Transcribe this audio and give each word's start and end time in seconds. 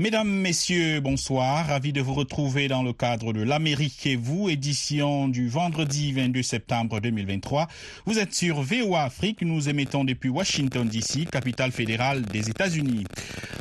Mesdames, 0.00 0.28
Messieurs, 0.30 1.00
bonsoir. 1.00 1.66
Ravi 1.66 1.92
de 1.92 2.00
vous 2.00 2.14
retrouver 2.14 2.68
dans 2.68 2.84
le 2.84 2.92
cadre 2.92 3.32
de 3.32 3.42
l'Amérique 3.42 4.06
et 4.06 4.14
vous, 4.14 4.48
édition 4.48 5.26
du 5.26 5.48
vendredi 5.48 6.12
22 6.12 6.40
septembre 6.40 7.00
2023. 7.00 7.66
Vous 8.06 8.20
êtes 8.20 8.32
sur 8.32 8.62
VOA 8.62 9.02
Afrique. 9.02 9.42
Nous 9.42 9.68
émettons 9.68 10.04
depuis 10.04 10.28
Washington 10.28 10.88
DC, 10.88 11.28
capitale 11.28 11.72
fédérale 11.72 12.22
des 12.22 12.48
États-Unis. 12.48 13.06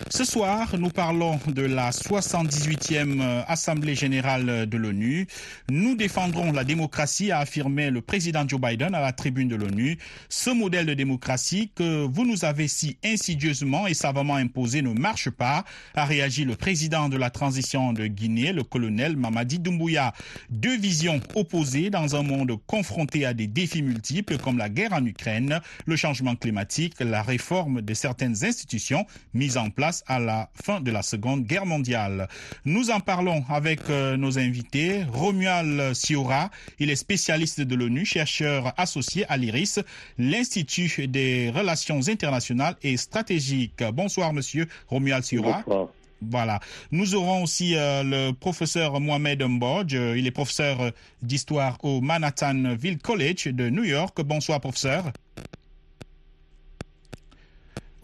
Ce 0.10 0.24
soir, 0.24 0.78
nous 0.80 0.90
parlons 0.90 1.38
de 1.48 1.64
la 1.64 1.92
78e 1.92 3.44
Assemblée 3.46 3.94
générale 3.94 4.66
de 4.68 4.78
l'ONU. 4.78 5.28
Nous 5.70 5.96
défendrons 5.96 6.54
la 6.54 6.64
démocratie, 6.64 7.32
a 7.32 7.40
affirmé 7.40 7.92
le 7.92 8.02
président 8.02 8.48
Joe 8.48 8.60
Biden 8.60 8.96
à 8.96 9.02
la 9.02 9.12
tribune 9.12 9.50
de 9.50 9.56
l'ONU. 9.56 9.98
Ce 10.30 10.50
modèle 10.50 10.86
de 10.86 10.94
démocratie 10.94 11.72
que 11.76 12.06
vous 12.06 12.26
nous 12.26 12.46
avez 12.46 12.70
si 12.70 12.98
insidieusement 13.04 13.86
et 13.86 13.94
savamment 13.94 14.36
imposé 14.36 14.82
ne 14.82 14.94
marche 14.94 15.30
pas, 15.30 15.66
a 15.94 16.06
réagi 16.06 16.46
le 16.46 16.56
président 16.56 17.10
de 17.10 17.18
la 17.18 17.30
transition 17.30 17.92
de 17.92 18.08
Guinée, 18.08 18.54
le 18.54 18.64
colonel 18.64 19.18
Mamadi 19.18 19.60
Doumbouya. 19.60 20.14
Deux 20.50 20.78
visions 20.78 21.20
opposées 21.36 21.90
dans 21.90 22.16
un 22.16 22.24
monde 22.24 22.54
confronté 22.66 23.26
à 23.26 23.34
des 23.34 23.48
défis 23.48 23.82
multiples 23.82 24.38
comme 24.38 24.58
la 24.58 24.70
guerre 24.70 24.94
en 24.94 25.06
Ukraine, 25.06 25.60
le 25.86 25.96
changement 25.98 26.36
climatique, 26.38 26.96
la 27.02 27.24
réforme 27.24 27.82
de 27.82 27.94
certaines 27.94 28.46
institutions 28.46 29.06
mises 29.34 29.58
en 29.58 29.70
place 29.70 29.97
à 30.08 30.20
la 30.20 30.50
fin 30.54 30.82
de 30.82 30.92
la 30.92 31.02
Seconde 31.02 31.44
Guerre 31.44 31.66
mondiale. 31.66 32.28
Nous 32.66 32.92
en 32.92 33.00
parlons 33.00 33.44
avec 33.50 33.90
euh, 33.90 34.18
nos 34.18 34.38
invités. 34.38 35.04
Romuald 35.12 35.94
Siora, 35.94 36.52
il 36.80 36.90
est 36.90 36.96
spécialiste 36.96 37.62
de 37.62 37.76
l'ONU, 37.76 38.06
chercheur 38.06 38.74
associé 38.78 39.26
à 39.30 39.38
l'IRIS, 39.38 39.80
l'Institut 40.18 41.08
des 41.08 41.50
relations 41.50 42.08
internationales 42.08 42.76
et 42.84 42.98
stratégiques. 42.98 43.84
Bonsoir, 43.94 44.34
monsieur 44.34 44.68
Romuald 44.88 45.24
Siora. 45.24 45.64
Bonsoir. 45.66 45.90
Voilà. 46.22 46.60
Nous 46.92 47.16
aurons 47.16 47.44
aussi 47.44 47.76
euh, 47.76 48.04
le 48.04 48.32
professeur 48.32 49.00
Mohamed 49.00 49.44
Mbodj. 49.44 49.94
Il 49.94 50.26
est 50.26 50.32
professeur 50.32 50.92
d'histoire 51.22 51.78
au 51.84 52.02
Manhattanville 52.02 52.98
College 52.98 53.48
de 53.48 53.70
New 53.70 53.84
York. 53.84 54.20
Bonsoir, 54.22 54.60
professeur. 54.60 55.12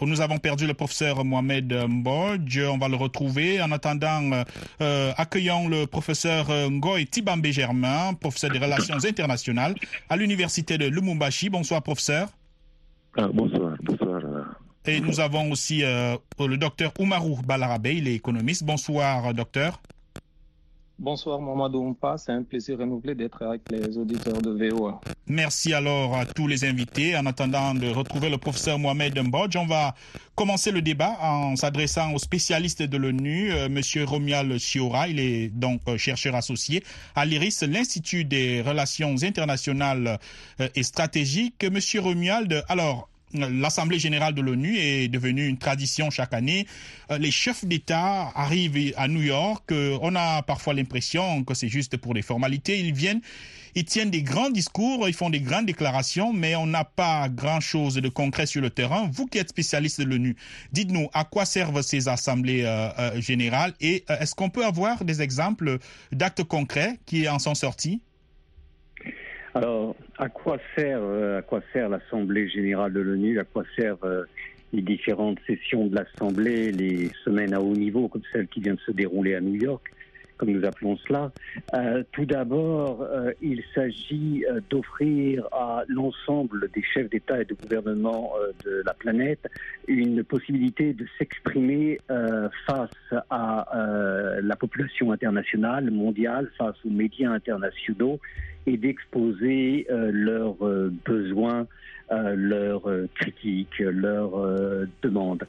Nous 0.02 0.20
avons 0.20 0.38
perdu 0.38 0.68
le 0.68 0.74
professeur 0.74 1.24
Mohamed 1.24 1.74
Mbodj. 1.88 2.60
On 2.70 2.78
va 2.78 2.90
le 2.90 2.98
retrouver. 2.98 3.62
En 3.62 3.72
attendant, 3.72 4.32
euh, 4.34 4.44
euh, 4.82 5.14
accueillons 5.16 5.70
le 5.70 5.88
professeur 5.88 6.50
euh, 6.50 6.70
Ngoy 6.70 7.06
Tibambe 7.08 7.46
Germain, 7.48 8.14
professeur 8.14 8.50
des 8.52 8.60
relations 8.60 8.98
internationales 9.06 9.76
à 10.10 10.18
l'université 10.18 10.78
de 10.78 10.88
Lumumbashi. 10.88 11.50
Bonsoir, 11.50 11.82
professeur. 11.82 12.28
Ah, 13.18 13.28
bonsoir, 13.34 13.78
bonsoir. 13.82 14.22
euh, 14.26 14.44
Et 14.86 15.00
nous 15.00 15.22
avons 15.22 15.50
aussi 15.52 15.84
euh, 15.84 16.18
le 16.40 16.58
docteur 16.58 16.92
Oumarou 17.00 17.40
Balarabe, 17.42 17.88
il 17.88 18.08
est 18.10 18.16
économiste. 18.16 18.64
Bonsoir, 18.66 19.34
docteur. 19.34 19.82
Bonsoir 21.00 21.42
Mamadou 21.42 21.80
Oumpa, 21.80 22.18
c'est 22.20 22.32
un 22.32 22.44
plaisir 22.44 22.78
renouvelé 22.78 23.16
d'être 23.16 23.42
avec 23.42 23.64
les 23.72 23.98
auditeurs 23.98 24.42
de 24.42 24.52
VOA. 24.52 25.02
Merci 25.26 25.74
alors 25.74 26.16
à 26.16 26.26
tous 26.26 26.48
les 26.48 26.66
invités. 26.66 27.18
En 27.18 27.26
attendant 27.26 27.74
de 27.74 27.88
retrouver 27.88 28.30
le 28.30 28.38
professeur 28.38 28.78
Mohamed 28.78 29.18
Mbodj, 29.18 29.58
on 29.58 29.66
va 29.66 29.96
commencer 30.36 30.72
le 30.72 30.84
débat 30.84 31.18
en 31.20 31.56
s'adressant 31.56 32.14
au 32.14 32.20
spécialiste 32.20 32.84
de 32.84 32.98
l'ONU, 32.98 33.52
euh, 33.52 33.70
Monsieur 33.70 34.04
Romial 34.06 34.60
Chiora. 34.60 35.08
Il 35.08 35.20
est 35.20 35.50
donc 35.50 35.82
euh, 35.88 35.98
chercheur 35.98 36.36
associé 36.36 36.84
à 37.16 37.26
l'IRIS, 37.26 37.64
l'Institut 37.68 38.24
des 38.24 38.62
relations 38.62 39.16
internationales 39.24 40.20
euh, 40.62 40.70
et 40.76 40.84
stratégiques. 40.84 41.66
Monsieur 41.72 42.02
Romuald, 42.02 42.64
alors, 42.70 43.10
L'Assemblée 43.34 43.98
générale 43.98 44.36
de 44.36 44.42
l'ONU 44.42 44.78
est 44.78 45.08
devenue 45.08 45.48
une 45.48 45.58
tradition 45.58 46.12
chaque 46.12 46.34
année. 46.34 46.68
Euh, 47.10 47.18
Les 47.18 47.32
chefs 47.32 47.66
d'État 47.66 48.32
arrivent 48.36 48.94
à 48.96 49.08
New 49.08 49.22
York. 49.22 49.72
Euh, 49.72 49.98
On 50.02 50.16
a 50.16 50.44
parfois 50.44 50.76
l'impression 50.76 51.44
que 51.44 51.56
c'est 51.56 51.68
juste 51.68 51.98
pour 51.98 52.14
des 52.14 52.22
formalités. 52.22 52.80
Ils 52.80 52.94
viennent, 52.94 53.22
ils 53.74 53.86
tiennent 53.86 54.12
des 54.12 54.22
grands 54.22 54.52
discours, 54.52 55.08
ils 55.08 55.16
font 55.16 55.32
des 55.32 55.42
grandes 55.42 55.66
déclarations, 55.66 56.32
mais 56.32 56.56
on 56.56 56.68
n'a 56.68 56.84
pas 56.84 57.28
grand-chose 57.28 57.96
de 57.96 58.10
concret 58.10 58.46
sur 58.46 58.62
le 58.62 58.70
terrain. 58.70 59.10
Vous 59.12 59.26
qui 59.26 59.40
êtes 59.40 59.50
spécialiste 59.50 60.00
de 60.00 60.06
l'ONU, 60.06 60.36
dites-nous 60.72 61.10
à 61.14 61.24
quoi 61.24 61.46
servent 61.46 61.82
ces 61.82 62.08
assemblées 62.08 62.64
euh, 62.66 63.20
générales 63.20 63.74
et 63.82 64.04
est-ce 64.10 64.36
qu'on 64.36 64.50
peut 64.50 64.66
avoir 64.66 65.04
des 65.06 65.24
exemples 65.24 65.80
d'actes 66.12 66.44
concrets 66.44 67.00
qui 67.08 67.28
en 67.28 67.40
sont 67.40 67.56
sortis? 67.56 68.02
Alors, 69.56 69.96
à 70.18 70.30
quoi 70.30 70.58
sert, 70.76 71.00
euh, 71.02 71.38
à 71.38 71.42
quoi 71.44 71.62
sert 71.72 71.88
l'Assemblée 71.88 72.50
générale 72.50 72.92
de 72.92 73.02
l'ONU? 73.02 73.40
À 73.40 73.44
quoi 73.44 73.64
servent 73.78 74.04
euh, 74.04 74.24
les 74.72 74.82
différentes 74.82 75.38
sessions 75.46 75.86
de 75.86 75.96
l'Assemblée, 75.96 76.72
les 76.72 77.12
semaines 77.24 77.54
à 77.54 77.62
haut 77.62 77.76
niveau, 77.76 78.08
comme 78.08 78.24
celle 78.32 78.48
qui 78.48 78.62
vient 78.62 78.74
de 78.74 78.80
se 78.80 78.92
dérouler 78.92 79.36
à 79.36 79.42
New 79.42 79.54
York, 79.54 79.94
comme 80.44 80.52
nous 80.52 80.66
appelons 80.66 80.98
cela 80.98 81.32
Euh, 81.74 82.04
Tout 82.12 82.26
d'abord, 82.26 83.02
euh, 83.02 83.32
il 83.42 83.64
s'agit 83.74 84.44
euh, 84.46 84.60
d'offrir 84.70 85.48
à 85.54 85.84
l'ensemble 85.88 86.70
des 86.76 86.84
chefs 86.84 87.10
d'État 87.10 87.42
et 87.42 87.46
de 87.46 87.54
gouvernement 87.54 88.34
de 88.66 88.84
la 88.86 88.94
planète 88.94 89.48
une 89.88 90.24
possibilité 90.24 90.94
de 90.94 91.06
s'exprimer 91.18 92.00
face 92.68 92.90
à 93.30 93.66
la 94.42 94.56
population 94.56 95.12
internationale, 95.12 95.92
mondiale, 95.92 96.50
face 96.58 96.76
aux 96.86 96.90
médias 96.90 97.32
internationaux 97.32 98.20
et 98.66 98.78
d'exposer 98.78 99.88
leurs 99.90 100.58
besoins, 101.06 101.68
leurs 102.12 102.90
critiques, 103.16 103.80
leurs 103.80 104.36
demandes. 105.02 105.44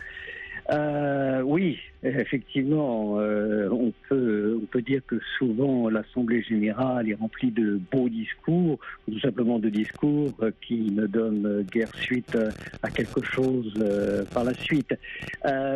Euh, 0.71 1.43
oui, 1.43 1.79
effectivement, 2.03 3.17
euh, 3.19 3.69
on 3.71 3.93
peut 4.09 4.59
on 4.63 4.67
peut 4.67 4.81
dire 4.81 5.03
que 5.07 5.17
souvent 5.37 5.91
l'Assemblée 5.91 6.43
générale 6.43 7.11
est 7.11 7.15
remplie 7.15 7.51
de 7.51 7.79
beaux 7.93 8.09
discours, 8.09 8.79
ou 9.07 9.13
tout 9.13 9.21
simplement 9.21 9.59
de 9.59 9.69
discours 9.69 10.33
euh, 10.41 10.51
qui 10.67 10.91
ne 10.91 11.07
donnent 11.07 11.63
guère 11.71 11.95
suite 11.97 12.35
euh, 12.37 12.51
à 12.83 12.91
quelque 12.91 13.23
chose 13.23 13.75
euh, 13.79 14.25
par 14.33 14.45
la 14.45 14.55
suite. 14.55 14.95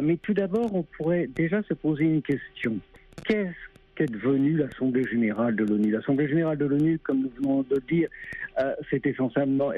Mais 0.03 0.17
tout 0.17 0.33
d'abord, 0.33 0.75
on 0.75 0.83
pourrait 0.83 1.27
déjà 1.27 1.63
se 1.63 1.75
poser 1.75 2.05
une 2.05 2.23
question. 2.23 2.79
Qu'est-ce 3.25 3.78
qu'est 3.99 4.07
devenue 4.07 4.57
l'Assemblée 4.57 5.03
générale 5.03 5.57
de 5.57 5.65
l'ONU 5.65 5.91
L'Assemblée 5.91 6.29
générale 6.29 6.57
de 6.57 6.67
l'ONU, 6.67 7.01
comme 7.01 7.23
nous 7.23 7.33
venons 7.37 7.63
de 7.63 7.75
le 7.75 7.81
dire, 7.81 8.09
euh, 8.61 8.73
c'est 8.91 9.05
essentiellement, 9.07 9.73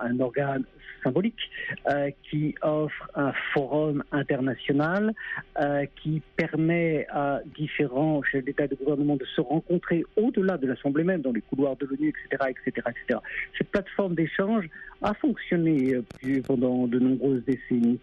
un 0.00 0.20
organe 0.20 0.64
symbolique 1.02 1.50
euh, 1.88 2.10
qui 2.28 2.54
offre 2.60 3.10
un 3.14 3.32
forum 3.54 4.04
international 4.12 5.14
euh, 5.60 5.86
qui 6.02 6.20
permet 6.36 7.06
à 7.10 7.40
différents 7.56 8.22
chefs 8.22 8.44
d'État 8.44 8.64
et 8.64 8.68
de 8.68 8.74
gouvernement 8.74 9.16
de 9.16 9.24
se 9.24 9.40
rencontrer 9.40 10.04
au-delà 10.16 10.58
de 10.58 10.66
l'Assemblée 10.66 11.04
même, 11.04 11.22
dans 11.22 11.32
les 11.32 11.42
couloirs 11.42 11.76
de 11.76 11.86
l'ONU, 11.86 12.08
etc., 12.08 12.50
etc., 12.50 12.86
etc. 12.90 13.20
Cette 13.56 13.70
plateforme 13.70 14.14
d'échange 14.14 14.68
a 15.00 15.14
fonctionné 15.14 15.94
euh, 15.94 16.42
pendant 16.46 16.86
de 16.86 16.98
nombreuses 16.98 17.44
décennies. 17.44 17.98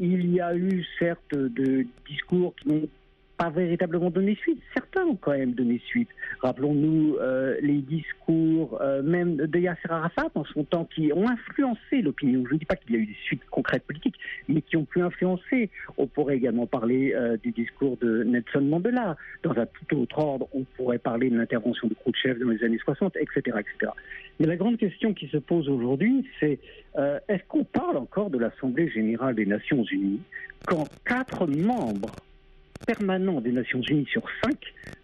Il 0.00 0.34
y 0.34 0.40
a 0.40 0.56
eu 0.56 0.84
certes 0.98 1.32
de 1.32 1.86
discours 2.08 2.54
qui 2.56 2.68
n'ont 2.68 2.88
pas 3.36 3.50
véritablement 3.50 4.10
donné 4.10 4.36
suite. 4.36 4.60
Certains 4.72 5.04
ont 5.04 5.16
quand 5.16 5.32
même 5.32 5.52
donné 5.52 5.80
suite. 5.86 6.08
Rappelons-nous 6.40 7.16
euh, 7.20 7.56
les 7.60 7.78
discours 7.78 8.78
euh, 8.80 9.02
même 9.02 9.36
de 9.36 9.58
Yasser 9.58 9.88
Arafat 9.88 10.30
en 10.34 10.44
son 10.44 10.64
temps 10.64 10.84
qui 10.84 11.12
ont 11.12 11.28
influencé 11.28 12.02
l'opinion. 12.02 12.44
Je 12.48 12.54
ne 12.54 12.58
dis 12.58 12.64
pas 12.64 12.76
qu'il 12.76 12.92
y 12.92 12.96
a 12.96 12.98
eu 12.98 13.06
des 13.06 13.16
suites 13.24 13.42
concrètes 13.50 13.84
politiques, 13.84 14.16
mais 14.48 14.62
qui 14.62 14.76
ont 14.76 14.84
pu 14.84 15.00
influencer. 15.02 15.70
On 15.96 16.06
pourrait 16.06 16.36
également 16.36 16.66
parler 16.66 17.12
euh, 17.14 17.36
du 17.36 17.50
discours 17.50 17.96
de 17.96 18.22
Nelson 18.22 18.60
Mandela. 18.60 19.16
Dans 19.42 19.52
un 19.52 19.66
tout 19.66 19.96
autre 19.96 20.18
ordre, 20.18 20.48
on 20.52 20.64
pourrait 20.76 20.98
parler 20.98 21.30
de 21.30 21.36
l'intervention 21.36 21.88
de 21.88 21.94
Khrouchtchev 21.94 22.38
dans 22.38 22.50
les 22.50 22.62
années 22.64 22.78
60, 22.78 23.16
etc., 23.16 23.58
etc. 23.58 23.92
Mais 24.38 24.46
la 24.46 24.56
grande 24.56 24.78
question 24.78 25.14
qui 25.14 25.28
se 25.28 25.36
pose 25.36 25.68
aujourd'hui, 25.68 26.26
c'est 26.40 26.58
est-ce 27.28 27.42
qu'on 27.48 27.64
parle 27.64 27.96
encore 27.96 28.30
de 28.30 28.38
l'Assemblée 28.38 28.88
générale 28.88 29.34
des 29.34 29.46
Nations 29.46 29.84
unies 29.84 30.20
quand 30.66 30.88
quatre 31.04 31.46
membres 31.46 32.14
permanents 32.86 33.40
des 33.40 33.52
Nations 33.52 33.80
Unies 33.82 34.06
sur 34.10 34.22
cinq 34.42 34.58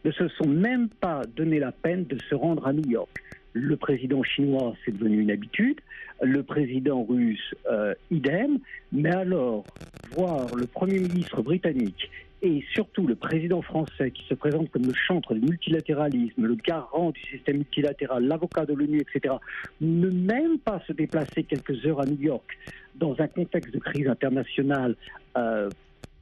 ne 0.05 0.11
se 0.11 0.29
sont 0.29 0.49
même 0.49 0.89
pas 0.89 1.23
donné 1.37 1.59
la 1.59 1.73
peine 1.73 2.05
de 2.05 2.19
se 2.29 2.35
rendre 2.35 2.67
à 2.67 2.73
New 2.73 2.89
York. 2.89 3.11
Le 3.53 3.77
président 3.77 4.23
chinois, 4.23 4.75
c'est 4.85 4.93
devenu 4.93 5.21
une 5.21 5.31
habitude. 5.31 5.81
Le 6.23 6.43
président 6.43 7.03
russe, 7.03 7.55
euh, 7.71 7.95
idem. 8.11 8.59
Mais 8.93 9.11
alors, 9.11 9.65
voir 10.13 10.55
le 10.55 10.67
Premier 10.67 11.01
ministre 11.01 11.43
britannique 11.43 12.11
et 12.43 12.65
surtout 12.73 13.07
le 13.07 13.15
président 13.15 13.61
français 13.61 14.11
qui 14.11 14.25
se 14.27 14.35
présente 14.35 14.71
comme 14.71 14.87
le 14.87 14.95
chantre 14.95 15.35
du 15.35 15.41
multilatéralisme, 15.41 16.47
le 16.47 16.55
garant 16.55 17.11
du 17.11 17.21
système 17.21 17.59
multilatéral, 17.59 18.25
l'avocat 18.25 18.65
de 18.65 18.73
l'ONU, 18.73 19.01
etc., 19.01 19.35
ne 19.81 20.09
même 20.09 20.59
pas 20.59 20.81
se 20.87 20.93
déplacer 20.93 21.43
quelques 21.45 21.85
heures 21.85 22.01
à 22.01 22.07
New 22.07 22.21
York 22.21 22.59
dans 22.95 23.15
un 23.19 23.27
contexte 23.27 23.73
de 23.75 23.79
crise 23.79 24.09
internationale 24.09 24.97
euh, 25.37 25.69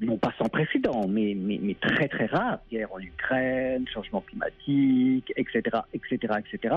non 0.01 0.17
pas 0.17 0.33
sans 0.39 0.49
précédent, 0.49 1.07
mais, 1.09 1.37
très 1.81 2.09
très 2.09 2.27
rare, 2.27 2.61
guerre 2.71 2.93
en 2.93 3.01
Ukraine, 3.01 3.87
changement 3.89 4.21
climatique, 4.21 5.33
etc., 5.37 5.79
etc., 5.93 6.35
etc., 6.39 6.75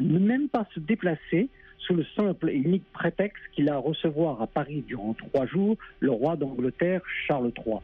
ne 0.00 0.18
même 0.18 0.48
pas 0.48 0.66
se 0.74 0.80
déplacer 0.80 1.48
sous 1.78 1.94
le 1.94 2.04
simple 2.16 2.50
et 2.50 2.54
unique 2.54 2.84
prétexte 2.92 3.42
qu'il 3.52 3.68
a 3.68 3.74
à 3.74 3.78
recevoir 3.78 4.40
à 4.40 4.46
Paris 4.46 4.84
durant 4.86 5.14
trois 5.14 5.46
jours 5.46 5.76
le 6.00 6.10
roi 6.10 6.36
d'Angleterre 6.36 7.02
Charles 7.26 7.52
III. 7.66 7.76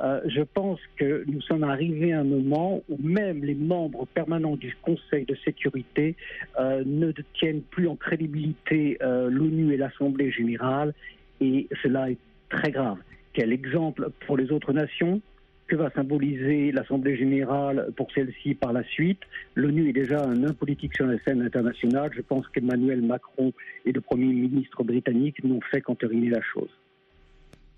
Euh, 0.00 0.20
je 0.26 0.42
pense 0.42 0.78
que 0.96 1.24
nous 1.26 1.40
sommes 1.42 1.64
arrivés 1.64 2.12
à 2.12 2.20
un 2.20 2.24
moment 2.24 2.82
où 2.88 2.96
même 3.00 3.44
les 3.44 3.54
membres 3.54 4.06
permanents 4.06 4.56
du 4.56 4.76
Conseil 4.82 5.24
de 5.24 5.34
sécurité 5.44 6.14
euh, 6.58 6.84
ne 6.86 7.12
tiennent 7.34 7.62
plus 7.62 7.88
en 7.88 7.96
crédibilité 7.96 8.96
euh, 9.02 9.28
l'ONU 9.28 9.74
et 9.74 9.76
l'Assemblée 9.76 10.30
générale, 10.30 10.94
et 11.40 11.66
cela 11.82 12.10
est 12.10 12.18
très 12.48 12.70
grave. 12.70 12.98
Quel 13.32 13.52
exemple 13.52 14.10
pour 14.26 14.36
les 14.36 14.50
autres 14.50 14.72
nations 14.72 15.20
que 15.68 15.76
va 15.76 15.90
symboliser 15.90 16.72
l'Assemblée 16.72 17.16
générale 17.16 17.90
pour 17.96 18.10
celle-ci 18.12 18.54
par 18.54 18.72
la 18.72 18.82
suite 18.84 19.20
L'ONU 19.54 19.90
est 19.90 19.92
déjà 19.92 20.24
un 20.24 20.36
nain 20.36 20.54
politique 20.54 20.94
sur 20.94 21.06
la 21.06 21.18
scène 21.20 21.42
internationale. 21.42 22.10
Je 22.14 22.22
pense 22.22 22.48
qu'Emmanuel 22.48 23.02
Macron 23.02 23.52
et 23.84 23.92
le 23.92 24.00
Premier 24.00 24.32
ministre 24.32 24.82
britannique 24.82 25.44
n'ont 25.44 25.60
fait 25.60 25.82
qu'entériner 25.82 26.30
la 26.30 26.40
chose. 26.40 26.70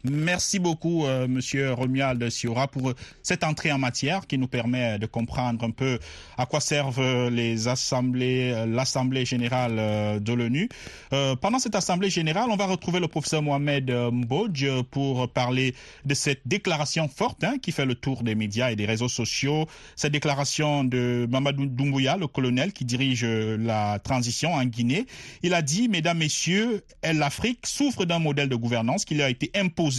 Merci 0.02 0.58
beaucoup, 0.60 1.04
euh, 1.04 1.28
Monsieur 1.28 1.74
Romuald 1.74 2.30
Siora, 2.30 2.68
pour 2.68 2.94
cette 3.22 3.44
entrée 3.44 3.70
en 3.70 3.76
matière 3.76 4.26
qui 4.26 4.38
nous 4.38 4.48
permet 4.48 4.98
de 4.98 5.04
comprendre 5.04 5.62
un 5.62 5.70
peu 5.70 5.98
à 6.38 6.46
quoi 6.46 6.60
servent 6.60 7.28
les 7.28 7.68
assemblées, 7.68 8.50
euh, 8.54 8.64
l'Assemblée 8.64 9.26
générale 9.26 9.76
euh, 9.78 10.18
de 10.18 10.32
l'ONU. 10.32 10.70
Euh, 11.12 11.36
pendant 11.36 11.58
cette 11.58 11.74
Assemblée 11.74 12.08
générale, 12.08 12.48
on 12.50 12.56
va 12.56 12.64
retrouver 12.64 12.98
le 12.98 13.08
professeur 13.08 13.42
Mohamed 13.42 13.90
Mbodj 13.90 14.84
pour 14.90 15.28
parler 15.28 15.74
de 16.06 16.14
cette 16.14 16.40
déclaration 16.46 17.06
forte 17.06 17.44
hein, 17.44 17.56
qui 17.60 17.70
fait 17.70 17.84
le 17.84 17.94
tour 17.94 18.22
des 18.22 18.34
médias 18.34 18.70
et 18.70 18.76
des 18.76 18.86
réseaux 18.86 19.08
sociaux. 19.08 19.66
Cette 19.96 20.12
déclaration 20.12 20.82
de 20.82 21.28
Mamadou 21.30 21.66
Doumbouya, 21.66 22.16
le 22.16 22.26
colonel 22.26 22.72
qui 22.72 22.86
dirige 22.86 23.24
la 23.24 23.98
transition 23.98 24.54
en 24.54 24.64
Guinée. 24.64 25.04
Il 25.42 25.52
a 25.52 25.60
dit, 25.60 25.88
Mesdames, 25.88 26.18
Messieurs, 26.18 26.82
l'Afrique 27.02 27.66
souffre 27.66 28.06
d'un 28.06 28.18
modèle 28.18 28.48
de 28.48 28.56
gouvernance 28.56 29.04
qui 29.04 29.14
lui 29.14 29.22
a 29.22 29.28
été 29.28 29.50
imposé 29.54 29.89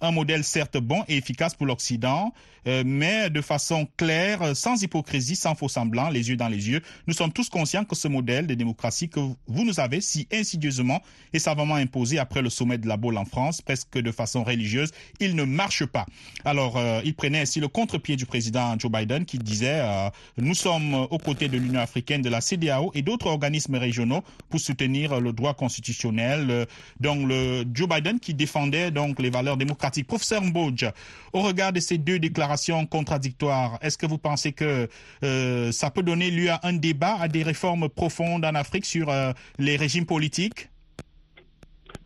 un 0.00 0.10
modèle 0.10 0.44
certes 0.44 0.78
bon 0.78 1.04
et 1.08 1.16
efficace 1.16 1.54
pour 1.54 1.66
l'Occident, 1.66 2.32
euh, 2.66 2.82
mais 2.86 3.30
de 3.30 3.40
façon 3.40 3.86
claire, 3.96 4.56
sans 4.56 4.82
hypocrisie, 4.82 5.36
sans 5.36 5.54
faux 5.54 5.68
semblant, 5.68 6.08
les 6.08 6.30
yeux 6.30 6.36
dans 6.36 6.48
les 6.48 6.68
yeux. 6.68 6.80
Nous 7.06 7.14
sommes 7.14 7.32
tous 7.32 7.48
conscients 7.48 7.84
que 7.84 7.94
ce 7.94 8.08
modèle 8.08 8.46
de 8.46 8.54
démocratie 8.54 9.08
que 9.08 9.20
vous 9.20 9.64
nous 9.64 9.80
avez 9.80 10.00
si 10.00 10.26
insidieusement 10.32 11.02
et 11.32 11.38
savamment 11.38 11.74
imposé 11.74 12.18
après 12.18 12.42
le 12.42 12.50
sommet 12.50 12.78
de 12.78 12.88
la 12.88 12.96
Baule 12.96 13.18
en 13.18 13.24
France, 13.24 13.60
presque 13.60 13.98
de 13.98 14.10
façon 14.12 14.44
religieuse, 14.44 14.92
il 15.20 15.34
ne 15.36 15.44
marche 15.44 15.84
pas. 15.84 16.06
Alors, 16.44 16.76
euh, 16.76 17.00
il 17.04 17.14
prenait 17.14 17.40
ainsi 17.40 17.60
le 17.60 17.68
contre-pied 17.68 18.16
du 18.16 18.26
président 18.26 18.76
Joe 18.78 18.90
Biden 18.90 19.24
qui 19.26 19.38
disait 19.38 19.80
euh, 19.82 20.08
Nous 20.38 20.54
sommes 20.54 20.94
aux 20.94 21.18
côtés 21.18 21.48
de 21.48 21.58
l'Union 21.58 21.80
africaine, 21.80 22.22
de 22.22 22.30
la 22.30 22.40
CDAO 22.40 22.92
et 22.94 23.02
d'autres 23.02 23.26
organismes 23.26 23.76
régionaux 23.76 24.22
pour 24.48 24.60
soutenir 24.60 25.20
le 25.20 25.32
droit 25.32 25.54
constitutionnel. 25.54 26.66
Donc, 27.00 27.30
Joe 27.72 27.88
Biden 27.88 28.20
qui 28.20 28.34
défendait 28.34 28.90
donc 28.90 29.20
les 29.20 29.30
valeurs 29.34 29.56
démocratiques. 29.56 30.06
Professeur 30.06 30.42
Mbodj, 30.42 30.86
au 31.32 31.40
regard 31.40 31.72
de 31.72 31.80
ces 31.80 31.98
deux 31.98 32.18
déclarations 32.18 32.86
contradictoires, 32.86 33.78
est-ce 33.82 33.98
que 33.98 34.06
vous 34.06 34.18
pensez 34.18 34.52
que 34.52 34.88
euh, 35.24 35.72
ça 35.72 35.90
peut 35.90 36.02
donner 36.02 36.30
lieu 36.30 36.50
à 36.50 36.60
un 36.62 36.74
débat, 36.74 37.16
à 37.20 37.28
des 37.28 37.42
réformes 37.42 37.88
profondes 37.88 38.44
en 38.44 38.54
Afrique 38.54 38.84
sur 38.84 39.08
euh, 39.08 39.32
les 39.58 39.76
régimes 39.76 40.06
politiques? 40.06 40.70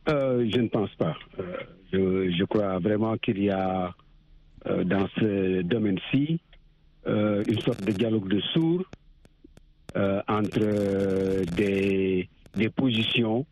Euh, 0.09 0.49
Je 0.51 0.61
ne 0.61 0.69
pense 0.69 0.95
pas. 0.95 1.15
Je, 1.93 2.45
crois 2.45 2.79
vraiment 2.79 3.17
qu'il 3.17 3.43
y 3.43 3.51
a 3.51 3.95
dans 4.85 5.07
ce 5.19 5.63
domaine-ci 5.63 6.41
une 7.07 7.61
sorte 7.61 7.83
de 7.83 7.93
dialogue 7.93 8.29
de 8.29 8.41
sourds 8.53 8.85
entre 10.29 10.67
des 11.55 12.71
positions 12.77 13.47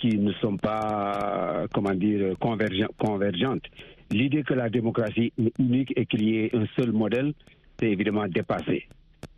qui 0.00 0.18
ne 0.18 0.32
sont 0.34 0.56
pas, 0.56 1.66
comment 1.72 1.94
dire, 1.94 2.34
convergentes. 2.38 3.64
L'idée 4.10 4.42
que 4.42 4.54
la 4.54 4.70
démocratie 4.70 5.32
unique 5.58 5.92
et 5.96 6.06
qu'il 6.06 6.50
un 6.54 6.66
seul 6.76 6.92
modèle, 6.92 7.34
c'est 7.78 7.90
évidemment 7.90 8.26
dépassé. 8.26 8.88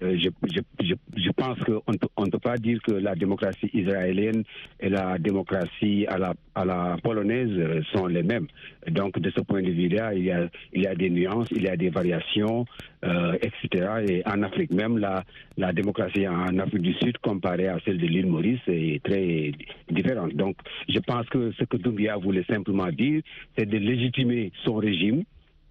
Euh, 0.03 0.17
je, 0.19 1.31
pense 1.33 1.59
qu'on 1.61 1.83
on 2.17 2.25
ne 2.25 2.31
peut 2.31 2.39
pas 2.39 2.57
dire 2.57 2.81
que 2.83 2.93
la 2.93 3.15
démocratie 3.15 3.71
israélienne 3.75 4.45
et 4.79 4.89
la 4.89 5.19
démocratie 5.19 6.07
à 6.07 6.19
la, 6.19 6.97
polonaise 7.03 7.85
sont 7.93 8.07
les 8.07 8.23
mêmes. 8.23 8.47
Donc, 8.89 9.19
de 9.19 9.31
ce 9.31 9.41
point 9.41 9.63
de 9.63 9.71
vue-là, 9.71 10.15
il 10.15 10.25
y 10.25 10.87
a, 10.87 10.95
des 10.95 11.11
nuances, 11.11 11.49
il 11.51 11.63
y 11.63 11.69
a 11.69 11.77
des 11.77 11.91
variations, 11.91 12.65
euh, 13.05 13.37
etc. 13.43 13.89
Et 14.09 14.23
en 14.27 14.43
Afrique 14.43 14.73
même, 14.73 14.99
la, 14.99 15.25
la 15.57 15.73
démocratie 15.73 16.27
en 16.27 16.59
Afrique 16.59 16.83
du 16.83 16.95
Sud, 16.95 17.19
comparée 17.19 17.69
à 17.69 17.79
celle 17.85 17.99
de 17.99 18.07
l'île 18.07 18.27
Maurice, 18.27 18.61
est 18.69 19.03
très 19.03 19.53
différente. 19.91 20.35
Donc, 20.35 20.57
je 20.89 20.99
pense 20.99 21.27
que 21.29 21.53
ce 21.53 21.65
que 21.65 21.77
Doumbia 21.77 22.17
voulait 22.17 22.45
simplement 22.45 22.89
dire, 22.89 23.23
c'est 23.57 23.67
de 23.67 23.77
légitimer 23.77 24.53
son 24.65 24.77
régime, 24.77 25.25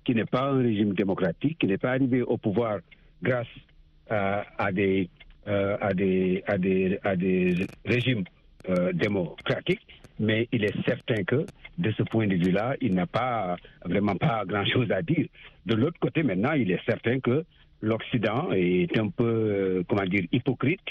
qui 0.04 0.16
n'est 0.16 0.26
pas 0.26 0.50
un 0.50 0.62
régime 0.62 0.94
démocratique, 0.94 1.58
qui 1.60 1.68
n'est 1.68 1.78
pas 1.78 1.92
arrivé 1.92 2.22
au 2.22 2.38
pouvoir 2.38 2.80
grâce 3.22 3.48
euh, 3.48 3.69
à, 4.10 4.72
des, 4.72 5.10
euh, 5.48 5.78
à, 5.82 5.94
des, 5.94 6.44
à, 6.48 6.58
des, 6.58 7.00
à 7.04 7.16
des 7.16 7.56
régimes 7.86 8.24
euh, 8.70 8.92
démocratiques, 8.94 9.86
mais 10.20 10.48
il 10.52 10.66
est 10.66 10.76
certain 10.86 11.24
que 11.24 11.46
de 11.78 11.92
ce 11.92 12.04
point 12.04 12.28
de 12.28 12.36
vue-là, 12.36 12.76
il 12.82 12.94
n'a 12.94 13.08
pas 13.08 13.56
vraiment 13.86 14.16
pas 14.16 14.44
grand-chose 14.46 14.92
à 14.92 15.02
dire. 15.02 15.28
De 15.66 15.76
l'autre 15.76 16.00
côté, 16.00 16.24
maintenant, 16.24 16.54
il 16.54 16.72
est 16.72 16.84
certain 16.86 17.20
que 17.20 17.46
l'Occident 17.82 18.50
est 18.52 18.98
un 18.98 19.08
peu, 19.08 19.84
comment 19.88 20.04
dire, 20.04 20.26
hypocrite 20.32 20.82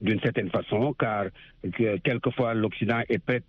d'une 0.00 0.20
certaine 0.20 0.50
façon, 0.50 0.94
car 0.98 1.26
que, 1.62 1.98
quelquefois 1.98 2.54
l'Occident 2.54 3.02
est 3.08 3.18
prêt 3.18 3.42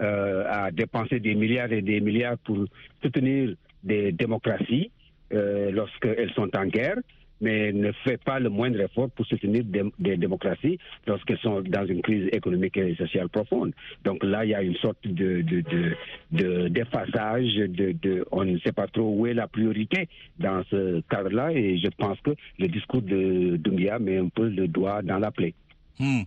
euh, 0.00 0.44
à 0.48 0.70
dépenser 0.70 1.20
des 1.20 1.34
milliards 1.34 1.70
et 1.70 1.82
des 1.82 2.00
milliards 2.00 2.38
pour 2.38 2.64
soutenir 3.02 3.54
des 3.84 4.10
démocraties 4.10 4.90
euh, 5.32 5.70
lorsqu'elles 5.70 6.32
sont 6.32 6.48
en 6.56 6.66
guerre, 6.66 6.96
mais 7.42 7.72
ne 7.72 7.92
fait 8.04 8.22
pas 8.22 8.38
le 8.38 8.48
moindre 8.48 8.80
effort 8.80 9.10
pour 9.10 9.26
soutenir 9.26 9.64
des, 9.98 10.16
démocraties 10.16 10.78
lorsqu'elles 11.06 11.38
sont 11.38 11.60
dans 11.60 11.84
une 11.86 12.00
crise 12.00 12.28
économique 12.32 12.76
et 12.76 12.94
sociale 12.94 13.28
profonde. 13.28 13.72
Donc 14.04 14.22
là, 14.24 14.44
il 14.44 14.50
y 14.50 14.54
a 14.54 14.62
une 14.62 14.76
sorte 14.76 14.96
de, 15.04 15.42
de, 15.42 15.60
de, 16.30 18.24
on 18.30 18.44
ne 18.44 18.58
sait 18.58 18.72
pas 18.72 18.86
trop 18.86 19.14
où 19.14 19.26
est 19.26 19.34
la 19.34 19.48
priorité 19.48 20.08
dans 20.38 20.62
ce 20.70 21.00
cadre-là, 21.10 21.52
et 21.52 21.78
je 21.78 21.88
pense 21.98 22.20
que 22.20 22.30
le 22.58 22.68
discours 22.68 23.02
de 23.02 23.56
Doumbia 23.56 23.98
met 23.98 24.18
un 24.18 24.28
peu 24.28 24.48
le 24.48 24.68
doigt 24.68 25.02
dans 25.02 25.18
la 25.18 25.32
plaie. 25.32 25.54
Hmm. 26.02 26.22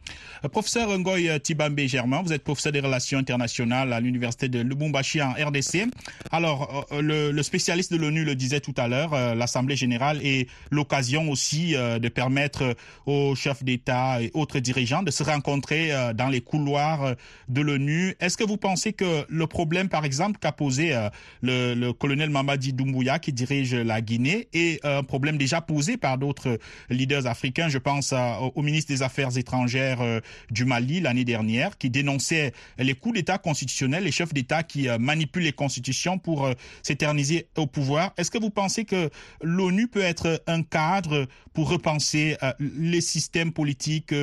Professeur 0.53 0.98
Ngoy 0.98 1.38
Tibambe 1.41 1.82
Germain, 1.82 2.22
vous 2.22 2.32
êtes 2.32 2.46
professeur 2.46 2.72
des 2.72 2.79
relations 2.79 3.17
internationales 3.17 3.91
à 3.91 4.00
l'université 4.00 4.48
de 4.48 4.62
Lubumbashi 4.62 5.22
en 5.22 5.34
RDC. 5.34 5.89
Alors, 6.32 6.88
le, 6.98 7.32
le 7.32 7.44
spécialiste 7.44 7.91
de 7.91 7.98
l'ONU 7.98 8.24
le 8.24 8.36
disait 8.36 8.62
tout 8.62 8.74
à 8.77 8.88
l'heure, 8.88 9.13
euh, 9.13 9.36
l'Assemblée 9.36 9.75
générale 9.75 10.25
est 10.25 10.48
l'occasion 10.72 11.29
aussi 11.29 11.75
euh, 11.75 12.00
de 12.00 12.08
permettre 12.08 12.77
aux 13.05 13.36
chefs 13.36 13.65
d'État 13.65 14.22
et 14.22 14.32
autres 14.34 14.60
dirigeants 14.60 15.03
de 15.03 15.12
se 15.12 15.24
rencontrer 15.24 15.91
euh, 15.91 16.13
dans 16.13 16.29
les 16.29 16.39
couloirs 16.39 17.15
de 17.50 17.62
l'ONU. 17.62 18.15
Est-ce 18.22 18.38
que 18.38 18.46
vous 18.46 18.55
pensez 18.55 18.94
que 18.94 19.25
le 19.27 19.48
problème, 19.48 19.89
par 19.89 20.05
exemple, 20.05 20.39
qu'a 20.39 20.53
posé 20.53 20.96
le, 21.41 21.91
colonel 21.91 22.29
Mamadi 22.29 22.72
Doumbouya 22.72 23.20
qui 23.20 23.34
dirige 23.34 23.75
la 23.75 24.00
Guinée 24.00 24.48
est 24.53 24.86
un 24.86 25.03
problème 25.03 25.38
déjà 25.38 25.60
posé 25.60 25.98
par 25.98 26.17
d'autres 26.17 26.60
leaders 26.89 27.27
africains? 27.27 27.67
Je 27.67 27.77
pense 27.77 28.13
au 28.55 28.62
ministre 28.62 28.94
des 28.94 29.01
Affaires 29.01 29.38
étrangères 29.38 29.64
euh, 29.74 30.19
du 30.51 30.65
Mali 30.65 31.01
l'année 31.01 31.25
dernière 31.25 31.77
qui 31.77 31.89
dénonçait 31.89 32.53
les 32.77 32.93
coups 32.93 33.15
d'État 33.15 33.38
constitutionnels, 33.38 34.03
les 34.03 34.12
chefs 34.12 34.34
d'État 34.34 34.63
qui 34.63 34.88
euh, 34.88 34.98
manipulent 34.98 35.43
les 35.43 35.51
constitutions 35.51 36.17
pour 36.17 36.45
euh, 36.45 36.53
s'éterniser 36.84 37.48
au 37.57 37.67
pouvoir. 37.67 38.13
Est-ce 38.17 38.31
que 38.31 38.38
vous 38.38 38.50
pensez 38.50 38.86
que 38.86 39.10
l'ONU 39.41 39.88
peut 39.88 40.01
être 40.01 40.41
un 40.48 40.63
cadre 40.63 41.27
pour 41.53 41.69
repenser 41.69 42.36
les 42.60 43.01
systèmes 43.01 43.53
politiques 43.53 44.13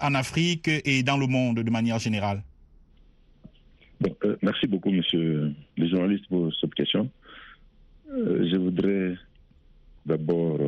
en 0.00 0.14
Afrique 0.14 0.68
et 0.68 1.02
dans 1.02 1.16
le 1.16 1.26
monde 1.26 1.58
de 1.60 1.70
manière 1.70 1.98
générale? 1.98 2.42
Bon, 4.00 4.14
Merci 4.42 4.68
beaucoup, 4.68 4.90
monsieur 4.90 5.52
le 5.76 5.88
journaliste, 5.88 6.28
pour 6.28 6.54
cette 6.60 6.74
question. 6.74 7.10
Je 8.08 8.56
voudrais 8.56 9.16
d'abord 10.06 10.58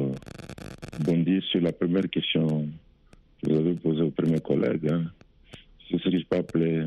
bondir 0.99 1.43
sur 1.45 1.61
la 1.61 1.73
première 1.73 2.09
question 2.11 2.67
que 2.67 2.90
vous 3.43 3.57
avez 3.57 3.75
posé 3.75 4.03
au 4.03 4.11
premier 4.11 4.41
collègue, 4.41 4.91
ce 5.91 5.97
que 5.97 6.11
je 6.11 6.25
peux 6.25 6.37
appeler 6.37 6.85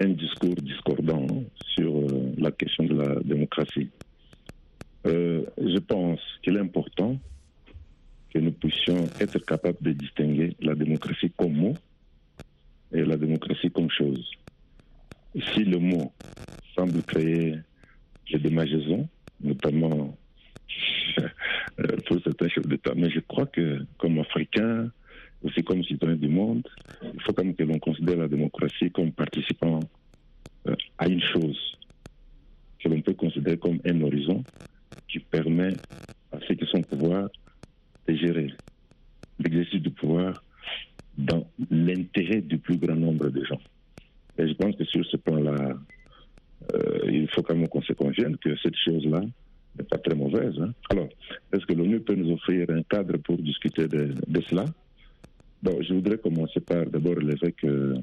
un 0.00 0.08
discours 0.10 0.54
discordant 0.56 1.26
sur 1.74 1.96
euh, 1.96 2.32
la 2.36 2.50
question 2.52 2.84
de 2.84 2.94
la 2.94 3.20
démocratie. 3.20 3.88
Euh, 5.06 5.42
je 5.56 5.78
pense 5.78 6.20
qu'il 6.42 6.56
est 6.56 6.60
important 6.60 7.18
que 8.32 8.38
nous 8.38 8.52
puissions 8.52 9.04
être 9.20 9.38
capables 9.38 9.78
de 9.80 9.92
distinguer 9.92 10.54
la 10.60 10.74
démocratie 10.74 11.32
comme 11.36 11.54
mot 11.54 11.74
et 12.92 13.02
la 13.04 13.16
démocratie 13.16 13.70
comme 13.70 13.90
chose. 13.90 14.30
Si 15.54 15.64
le 15.64 15.78
mot 15.78 16.12
semble 16.76 17.02
créer 17.02 17.56
des 18.30 18.38
démangeaisons, 18.38 19.08
notamment 19.40 20.16
euh, 21.18 21.96
pour 22.06 22.22
certains 22.22 22.48
chefs 22.48 22.66
d'État, 22.66 22.92
mais 22.94 23.10
je 23.10 23.20
crois 23.20 23.46
que 23.46 23.84
comme 23.98 24.18
Africains, 24.18 24.90
aussi 25.42 25.62
comme 25.62 25.82
citoyens 25.84 26.16
du 26.16 26.28
monde, 26.28 26.66
il 27.02 27.20
faut 27.22 27.32
quand 27.32 27.44
même 27.44 27.54
que 27.54 27.62
l'on 27.62 27.78
considère 27.78 28.16
la 28.18 28.28
démocratie 28.28 28.90
comme 28.90 29.12
participant 29.12 29.80
euh, 30.68 30.74
à 30.98 31.06
une 31.08 31.22
chose 31.22 31.76
que 32.78 32.88
l'on 32.88 33.00
peut 33.00 33.14
considérer 33.14 33.56
comme 33.56 33.78
un 33.84 34.00
horizon 34.02 34.42
qui 35.08 35.20
permet 35.20 35.74
à 36.32 36.38
ceux 36.46 36.54
qui 36.54 36.66
sont 36.66 36.78
au 36.78 36.96
pouvoir 36.96 37.28
de 38.06 38.14
gérer 38.14 38.52
l'exercice 39.38 39.80
du 39.80 39.90
pouvoir 39.90 40.42
dans 41.16 41.48
l'intérêt 41.70 42.40
du 42.40 42.58
plus 42.58 42.76
grand 42.76 42.94
nombre 42.96 43.28
de 43.28 43.44
gens. 43.44 43.60
Et 44.38 44.46
je 44.46 44.54
pense 44.54 44.76
que 44.76 44.84
sur 44.84 45.04
ce 45.06 45.16
plan-là, 45.16 45.76
euh, 46.74 46.98
il 47.10 47.28
faut 47.28 47.42
quand 47.42 47.56
même 47.56 47.68
qu'on 47.68 47.82
se 47.82 47.92
convienne 47.92 48.36
que 48.36 48.56
cette 48.58 48.76
chose-là 48.76 49.20
n'est 49.76 49.84
pas 49.84 49.98
très 49.98 50.14
mauvaise. 50.14 50.54
hein. 50.60 50.72
Alors, 50.90 51.08
est-ce 51.52 51.66
que 51.66 51.72
l'ONU 51.72 52.00
peut 52.00 52.14
nous 52.14 52.32
offrir 52.32 52.66
un 52.70 52.82
cadre 52.82 53.16
pour 53.18 53.36
discuter 53.38 53.88
de 53.88 54.40
cela? 54.48 54.64
Je 55.64 55.92
voudrais 55.92 56.18
commencer 56.18 56.60
par 56.60 56.86
d'abord 56.86 57.16
relever 57.16 57.52
que 57.52 57.94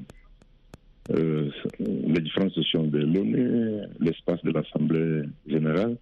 euh, 1.10 1.50
les 1.78 2.20
différentes 2.20 2.52
sessions 2.52 2.84
de 2.84 2.98
l'ONU, 2.98 3.82
l'espace 4.00 4.42
de 4.42 4.50
l'Assemblée 4.50 5.22
générale, 5.46 5.96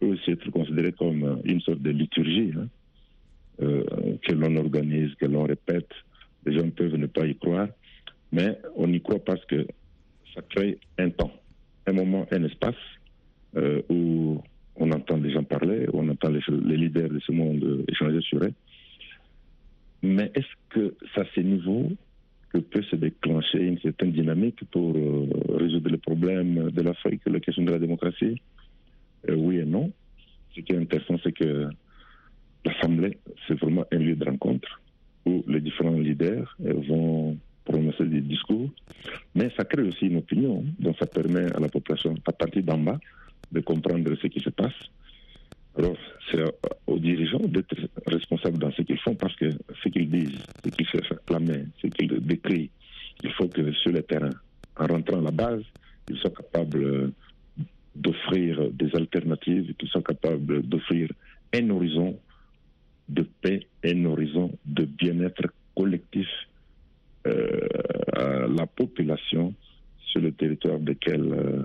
peut 0.00 0.06
aussi 0.06 0.30
être 0.30 0.50
considéré 0.50 0.92
comme 0.92 1.40
une 1.44 1.60
sorte 1.60 1.80
de 1.80 1.90
liturgie 1.90 2.52
hein, 2.56 2.68
euh, 3.62 3.84
que 4.22 4.32
l'on 4.32 4.56
organise, 4.56 5.14
que 5.16 5.26
l'on 5.26 5.44
répète. 5.44 5.90
Les 6.46 6.56
gens 6.56 6.70
peuvent 6.70 6.94
ne 6.94 7.06
pas 7.06 7.26
y 7.26 7.34
croire, 7.34 7.68
mais 8.32 8.58
on 8.76 8.90
y 8.92 9.00
croit 9.00 9.18
parce 9.18 9.44
que 9.46 9.66
ça 10.34 10.40
crée 10.48 10.78
un 10.98 11.10
temps, 11.10 11.32
un 11.86 11.92
moment, 11.92 12.26
un 12.30 12.44
espace 12.44 12.76
euh, 13.56 13.82
où 13.90 14.40
on 14.76 14.92
entend 14.92 15.18
des 15.18 15.32
gens 15.32 15.42
parler, 15.42 15.86
où 15.92 15.98
on 15.98 16.08
entend 16.08 16.30
les, 16.30 16.40
les 16.48 16.76
leaders 16.76 17.08
de 17.10 17.18
ce 17.18 17.32
monde 17.32 17.84
échanger 17.88 18.20
sur 18.20 18.42
eux. 18.42 18.52
Mais 20.02 20.30
est-ce 20.34 20.46
que 20.70 20.94
c'est 21.14 21.20
à 21.20 21.26
ce 21.34 21.40
niveau 21.40 21.90
que 22.52 22.58
peut 22.58 22.82
se 22.82 22.96
déclencher 22.96 23.58
une 23.58 23.78
certaine 23.78 24.12
dynamique 24.12 24.60
pour 24.70 24.96
euh, 24.96 25.26
résoudre 25.50 25.90
les 25.90 25.98
problèmes 25.98 26.70
de 26.70 26.82
l'Afrique, 26.82 27.22
la 27.26 27.40
question 27.40 27.64
de 27.64 27.72
la 27.72 27.78
démocratie? 27.78 28.40
Euh, 29.28 29.34
Oui 29.34 29.58
et 29.58 29.64
non. 29.64 29.92
Ce 30.54 30.60
qui 30.60 30.72
est 30.72 30.78
intéressant, 30.78 31.16
c'est 31.22 31.32
que 31.32 31.68
l'Assemblée, 32.64 33.18
c'est 33.46 33.58
vraiment 33.58 33.84
un 33.92 33.98
lieu 33.98 34.16
de 34.16 34.24
rencontre 34.24 34.80
où 35.26 35.44
les 35.46 35.60
différents 35.60 35.98
leaders 35.98 36.56
euh, 36.64 36.74
vont 36.88 37.36
prononcer 37.64 38.06
des 38.06 38.22
discours, 38.22 38.70
mais 39.34 39.50
ça 39.56 39.64
crée 39.64 39.82
aussi 39.82 40.06
une 40.06 40.16
opinion, 40.16 40.64
donc 40.80 40.96
ça 40.98 41.06
permet 41.06 41.52
à 41.54 41.60
la 41.60 41.68
population, 41.68 42.14
à 42.26 42.32
partir 42.32 42.62
d'en 42.62 42.78
bas, 42.78 42.98
de 43.52 43.60
comprendre 43.60 44.14
ce 44.20 44.26
qui 44.26 44.40
se 44.40 44.48
passe. 44.48 44.72
Alors, 45.78 45.96
c'est 46.28 46.42
aux 46.88 46.98
dirigeants 46.98 47.38
d'être 47.38 47.76
responsables 48.06 48.58
dans 48.58 48.72
ce 48.72 48.82
qu'ils 48.82 48.98
font 48.98 49.14
parce 49.14 49.36
que 49.36 49.48
ce 49.80 49.88
qu'ils 49.88 50.10
disent, 50.10 50.42
ce 50.64 50.70
qu'ils 50.70 50.86
se 50.86 50.96
réclamer, 50.96 51.66
ce 51.80 51.86
qu'ils 51.86 52.20
décrivent, 52.26 52.70
il 53.22 53.32
faut 53.34 53.46
que 53.46 53.72
sur 53.74 53.92
le 53.92 54.02
terrain, 54.02 54.30
en 54.76 54.86
rentrant 54.86 55.18
à 55.18 55.22
la 55.22 55.30
base, 55.30 55.62
ils 56.10 56.16
soient 56.18 56.30
capables 56.30 57.12
d'offrir 57.94 58.70
des 58.72 58.90
alternatives, 58.96 59.72
qu'ils 59.74 59.88
soient 59.88 60.02
capables 60.02 60.62
d'offrir 60.62 61.10
un 61.54 61.70
horizon 61.70 62.18
de 63.08 63.22
paix, 63.40 63.60
un 63.84 64.04
horizon 64.04 64.50
de 64.66 64.84
bien-être 64.84 65.46
collectif 65.76 66.28
euh, 67.28 67.68
à 68.14 68.48
la 68.48 68.66
population 68.66 69.54
sur 70.06 70.20
le 70.20 70.32
territoire 70.32 70.80
desquels, 70.80 71.32
euh, 71.32 71.62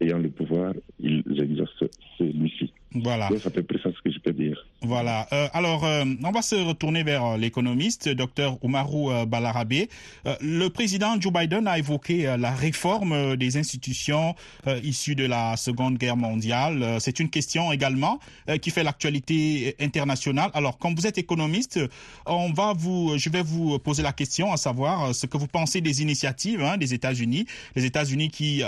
ayant 0.00 0.18
le 0.18 0.30
pouvoir, 0.30 0.74
ils 0.98 1.22
exercent 1.40 1.84
celui-ci. 2.18 2.72
Voilà. 2.94 3.28
Donc, 3.28 3.38
c'est 3.42 3.48
à 3.48 3.50
peu 3.50 3.62
près 3.62 3.78
ça 3.78 3.90
ce 3.90 4.02
que 4.02 4.10
je 4.12 4.18
peux 4.18 4.32
dire. 4.32 4.66
Voilà. 4.82 5.28
Euh, 5.32 5.48
alors, 5.52 5.84
euh, 5.84 6.04
on 6.24 6.30
va 6.30 6.42
se 6.42 6.56
retourner 6.56 7.04
vers 7.04 7.24
euh, 7.24 7.36
l'économiste, 7.36 8.08
docteur 8.08 8.58
Oumarou 8.64 9.10
Balarabé. 9.26 9.88
Euh, 10.26 10.34
le 10.40 10.68
président 10.68 11.20
Joe 11.20 11.32
Biden 11.32 11.66
a 11.68 11.78
évoqué 11.78 12.34
la 12.38 12.50
réforme 12.50 13.36
des 13.36 13.56
institutions 13.56 14.34
issues 14.82 15.14
de 15.14 15.24
la 15.24 15.56
Seconde 15.56 15.98
Guerre 15.98 16.16
mondiale. 16.16 16.96
C'est 17.00 17.20
une 17.20 17.30
question 17.30 17.72
également 17.72 18.18
qui 18.60 18.70
fait 18.70 18.82
l'actualité 18.82 19.76
internationale. 19.80 20.50
Alors, 20.54 20.78
comme 20.78 20.94
vous 20.94 21.06
êtes 21.06 21.18
économiste, 21.18 21.80
on 22.26 22.52
va 22.52 22.72
vous, 22.76 23.14
je 23.16 23.30
vais 23.30 23.42
vous 23.42 23.78
poser 23.78 24.02
la 24.02 24.12
question 24.12 24.52
à 24.52 24.56
savoir 24.56 25.14
ce 25.14 25.26
que 25.26 25.36
vous 25.36 25.46
pensez 25.46 25.80
des 25.80 26.02
initiatives 26.02 26.62
hein, 26.62 26.76
des 26.76 26.94
États-Unis, 26.94 27.46
les 27.76 27.84
États-Unis 27.84 28.30
qui 28.30 28.62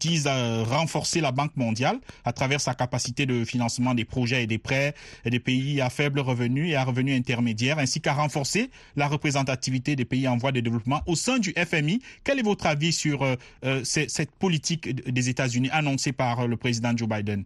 disent 0.00 0.28
renforcer 0.68 1.20
la 1.20 1.32
Banque 1.32 1.56
mondiale 1.56 1.98
à 2.24 2.32
travers 2.32 2.60
sa 2.60 2.74
capacité 2.74 3.26
de 3.26 3.44
financement 3.44 3.63
des 3.94 4.04
projets 4.04 4.44
et 4.44 4.46
des 4.46 4.58
prêts 4.58 4.94
des 5.24 5.40
pays 5.40 5.80
à 5.80 5.90
faible 5.90 6.20
revenu 6.20 6.68
et 6.68 6.76
à 6.76 6.84
revenu 6.84 7.14
intermédiaire, 7.14 7.78
ainsi 7.78 8.00
qu'à 8.00 8.12
renforcer 8.12 8.70
la 8.96 9.06
représentativité 9.06 9.96
des 9.96 10.04
pays 10.04 10.28
en 10.28 10.36
voie 10.36 10.52
de 10.52 10.60
développement 10.60 11.00
au 11.06 11.14
sein 11.14 11.38
du 11.38 11.52
FMI. 11.52 12.00
Quel 12.24 12.38
est 12.38 12.42
votre 12.42 12.66
avis 12.66 12.92
sur 12.92 13.22
euh, 13.22 13.36
euh, 13.64 13.80
cette 13.84 14.30
politique 14.32 14.88
des 15.10 15.28
États-Unis 15.28 15.70
annoncée 15.72 16.12
par 16.12 16.40
euh, 16.40 16.46
le 16.46 16.56
président 16.56 16.96
Joe 16.96 17.08
Biden? 17.08 17.44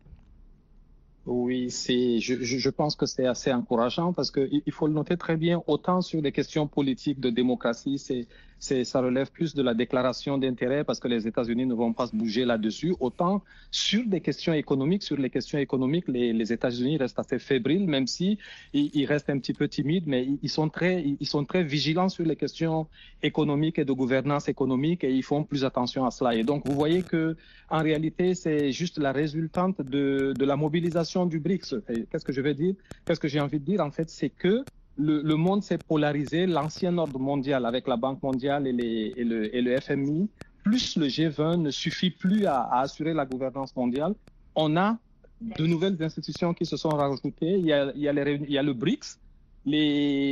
Oui, 1.27 1.71
c'est, 1.71 2.21
je, 2.21 2.43
je, 2.43 2.71
pense 2.71 2.97
que 2.97 3.05
c'est 3.05 3.27
assez 3.27 3.53
encourageant 3.53 4.15
parce 4.15 4.31
que 4.31 4.49
il 4.51 4.73
faut 4.73 4.87
le 4.87 4.95
noter 4.95 5.19
très 5.19 5.37
bien, 5.37 5.63
autant 5.67 6.01
sur 6.01 6.23
les 6.23 6.33
questions 6.33 6.67
politiques 6.67 7.21
de 7.21 7.29
démocratie, 7.29 7.99
c'est, 7.99 8.27
ça 8.59 9.01
relève 9.01 9.31
plus 9.31 9.55
de 9.55 9.63
la 9.63 9.75
déclaration 9.75 10.39
d'intérêt 10.39 10.85
parce 10.85 11.01
que 11.01 11.09
les 11.09 11.27
États-Unis 11.27 11.67
ne 11.67 11.75
vont 11.75 11.93
pas 11.93 12.07
se 12.07 12.17
bouger 12.17 12.45
là-dessus. 12.45 12.95
Autant 13.01 13.43
sur 13.71 14.05
des 14.07 14.21
questions 14.21 14.53
économiques, 14.53 15.03
sur 15.03 15.17
les 15.17 15.31
questions 15.31 15.59
économiques, 15.59 16.07
les, 16.09 16.53
États-Unis 16.53 16.97
restent 16.97 17.19
assez 17.19 17.39
fébriles, 17.39 17.87
même 17.87 18.07
si 18.07 18.39
ils, 18.73 18.91
ils, 18.95 19.07
restent 19.07 19.31
un 19.31 19.39
petit 19.39 19.53
peu 19.53 19.69
timides, 19.69 20.07
mais 20.07 20.27
ils 20.43 20.49
sont 20.49 20.69
très, 20.69 21.05
ils 21.21 21.27
sont 21.27 21.45
très 21.45 21.63
vigilants 21.63 22.09
sur 22.09 22.25
les 22.25 22.37
questions 22.37 22.87
économiques 23.23 23.79
et 23.79 23.85
de 23.85 23.93
gouvernance 23.93 24.49
économique 24.49 25.05
et 25.05 25.13
ils 25.13 25.23
font 25.23 25.45
plus 25.45 25.65
attention 25.65 26.05
à 26.05 26.11
cela. 26.11 26.35
Et 26.35 26.45
donc, 26.45 26.67
vous 26.67 26.75
voyez 26.75 27.03
que, 27.03 27.37
en 27.71 27.83
réalité, 27.83 28.35
c'est 28.35 28.73
juste 28.73 28.99
la 28.99 29.13
résultante 29.13 29.81
de, 29.83 30.35
de 30.37 30.45
la 30.45 30.57
mobilisation 30.57 31.27
du 31.27 31.39
BRICS. 31.39 31.75
Qu'est-ce 32.11 32.25
que 32.25 32.33
je 32.33 32.41
veux 32.41 32.55
dire? 32.55 32.75
Qu'est-ce 33.05 33.21
que 33.21 33.29
j'ai 33.29 33.41
envie 33.41 33.61
de 33.61 33.65
dire 33.65 33.81
En 33.81 33.91
fait, 33.91 34.09
c'est 34.09 34.31
que 34.31 34.65
le, 34.99 35.37
monde 35.37 35.63
s'est 35.63 35.79
polarisé. 35.79 36.47
L'ancien 36.47 36.99
ordre 36.99 37.19
mondial 37.19 37.65
avec 37.65 37.87
la 37.87 37.97
Banque 37.97 38.23
mondiale 38.23 38.67
et, 38.67 38.73
le, 38.73 39.81
FMI, 39.81 40.29
plus 40.65 40.97
le 40.97 41.07
G20 41.07 41.63
ne 41.63 41.71
suffit 41.71 42.11
plus 42.11 42.47
à, 42.47 42.69
assurer 42.73 43.15
la 43.15 43.25
gouvernance 43.25 43.75
mondiale. 43.77 44.15
On 44.55 44.77
a 44.77 44.99
de 45.41 45.67
nouvelles 45.67 46.03
institutions 46.03 46.53
qui 46.53 46.67
se 46.67 46.77
sont 46.77 46.91
rajoutées. 46.91 47.59
Il 47.59 47.67
y 47.67 47.73
a, 47.73 48.63
le 48.63 48.73
BRICS, 48.73 49.19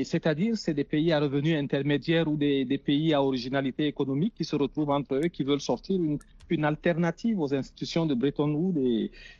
c'est-à-dire 0.05 0.57
c'est 0.57 0.75
des 0.75 0.85
pays 0.85 1.13
à 1.13 1.21
revenus 1.21 1.57
intermédiaires 1.57 2.27
ou 2.27 2.37
des, 2.37 2.65
des, 2.65 2.79
pays 2.79 3.15
à 3.15 3.23
originalité 3.23 3.87
économique 3.87 4.35
qui 4.37 4.45
se 4.45 4.57
retrouvent 4.57 4.91
entre 4.91 5.15
eux, 5.15 5.29
qui 5.29 5.45
veulent 5.45 5.61
sortir 5.61 5.97
une, 5.97 6.19
une 6.51 6.65
alternative 6.65 7.41
aux 7.41 7.55
institutions 7.55 8.07
de 8.07 8.15
Bretton 8.15 8.51
Woods 8.53 8.79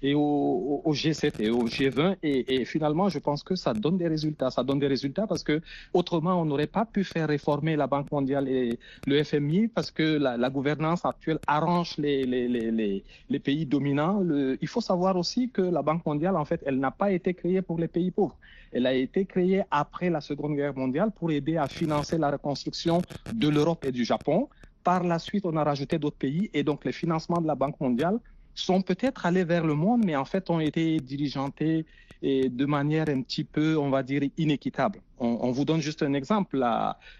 et, 0.03 0.15
au, 0.15 0.83
au, 0.85 0.95
G7 0.95 1.41
et 1.41 1.51
au 1.51 1.67
G20. 1.67 2.17
Et, 2.23 2.65
finalement, 2.65 3.09
je 3.09 3.19
pense 3.19 3.43
que 3.43 3.55
ça 3.55 3.75
donne 3.75 3.99
des 3.99 4.09
résultats. 4.09 4.51
Ça 4.51 4.63
donne 4.63 4.79
des 4.79 4.87
résultats 4.87 5.27
parce 5.27 5.43
que 5.43 5.61
autrement, 5.93 6.41
on 6.41 6.45
n'aurait 6.45 6.67
pas 6.67 6.85
pu 6.85 7.05
faire 7.05 7.29
réformer 7.29 7.77
la 7.77 7.87
Banque 7.87 8.11
mondiale 8.11 8.49
et 8.49 8.79
le 9.07 9.23
FMI 9.23 9.69
parce 9.69 9.91
que 9.91 10.19
la, 10.19 10.51
gouvernance 10.51 11.05
actuelle 11.05 11.39
arrange 11.47 11.97
les, 11.99 13.03
pays 13.43 13.67
dominants. 13.67 14.23
Il 14.61 14.69
faut 14.69 14.81
savoir 14.81 15.17
aussi 15.17 15.51
que 15.51 15.63
la 15.63 15.83
Banque 15.83 16.05
mondiale, 16.07 16.37
en 16.37 16.45
fait, 16.45 16.63
elle 16.67 16.79
n'a 16.79 16.91
pas 16.91 17.13
été 17.13 17.35
créée 17.35 17.63
pour 17.63 17.79
les 17.79 17.89
pays 17.89 18.11
pauvres. 18.11 18.37
Elle 18.73 18.87
a 18.87 18.95
été 18.95 19.25
créée 19.25 19.63
après 19.71 20.11
la 20.11 20.21
Seconde 20.21 20.55
Guerre 20.57 20.77
mondiale 20.77 21.11
pour 21.11 21.31
aider 21.31 21.57
à 21.57 21.67
financer 21.67 22.19
la 22.19 22.31
reconstruction 22.31 23.01
de 23.33 23.49
l'Europe 23.49 23.85
et 23.85 23.93
du 23.93 24.05
Japon. 24.05 24.49
Par 24.87 25.03
la 25.03 25.19
suite, 25.19 25.45
on 25.47 25.57
a 25.57 25.65
rajouté 25.65 25.99
d'autres 25.99 26.17
pays 26.17 26.49
et 26.55 26.63
donc 26.63 26.85
les 26.85 26.93
financements 26.93 27.41
de 27.41 27.47
la 27.49 27.57
Banque 27.57 27.81
mondiale 27.81 28.21
sont 28.55 28.83
peut-être 28.83 29.27
allés 29.27 29.43
vers 29.43 29.67
le 29.67 29.75
monde, 29.75 30.05
mais 30.05 30.15
en 30.15 30.25
fait 30.25 30.49
ont 30.49 30.61
été 30.61 31.01
dirigeantés 31.01 31.87
et 32.23 32.49
de 32.49 32.67
manière 32.67 33.09
un 33.09 33.23
petit 33.23 33.43
peu, 33.43 33.77
on 33.77 33.91
va 33.91 34.05
dire, 34.05 34.23
inéquitable. 34.37 35.03
On, 35.19 35.51
vous 35.51 35.65
donne 35.65 35.81
juste 35.81 36.03
un 36.03 36.13
exemple. 36.13 36.63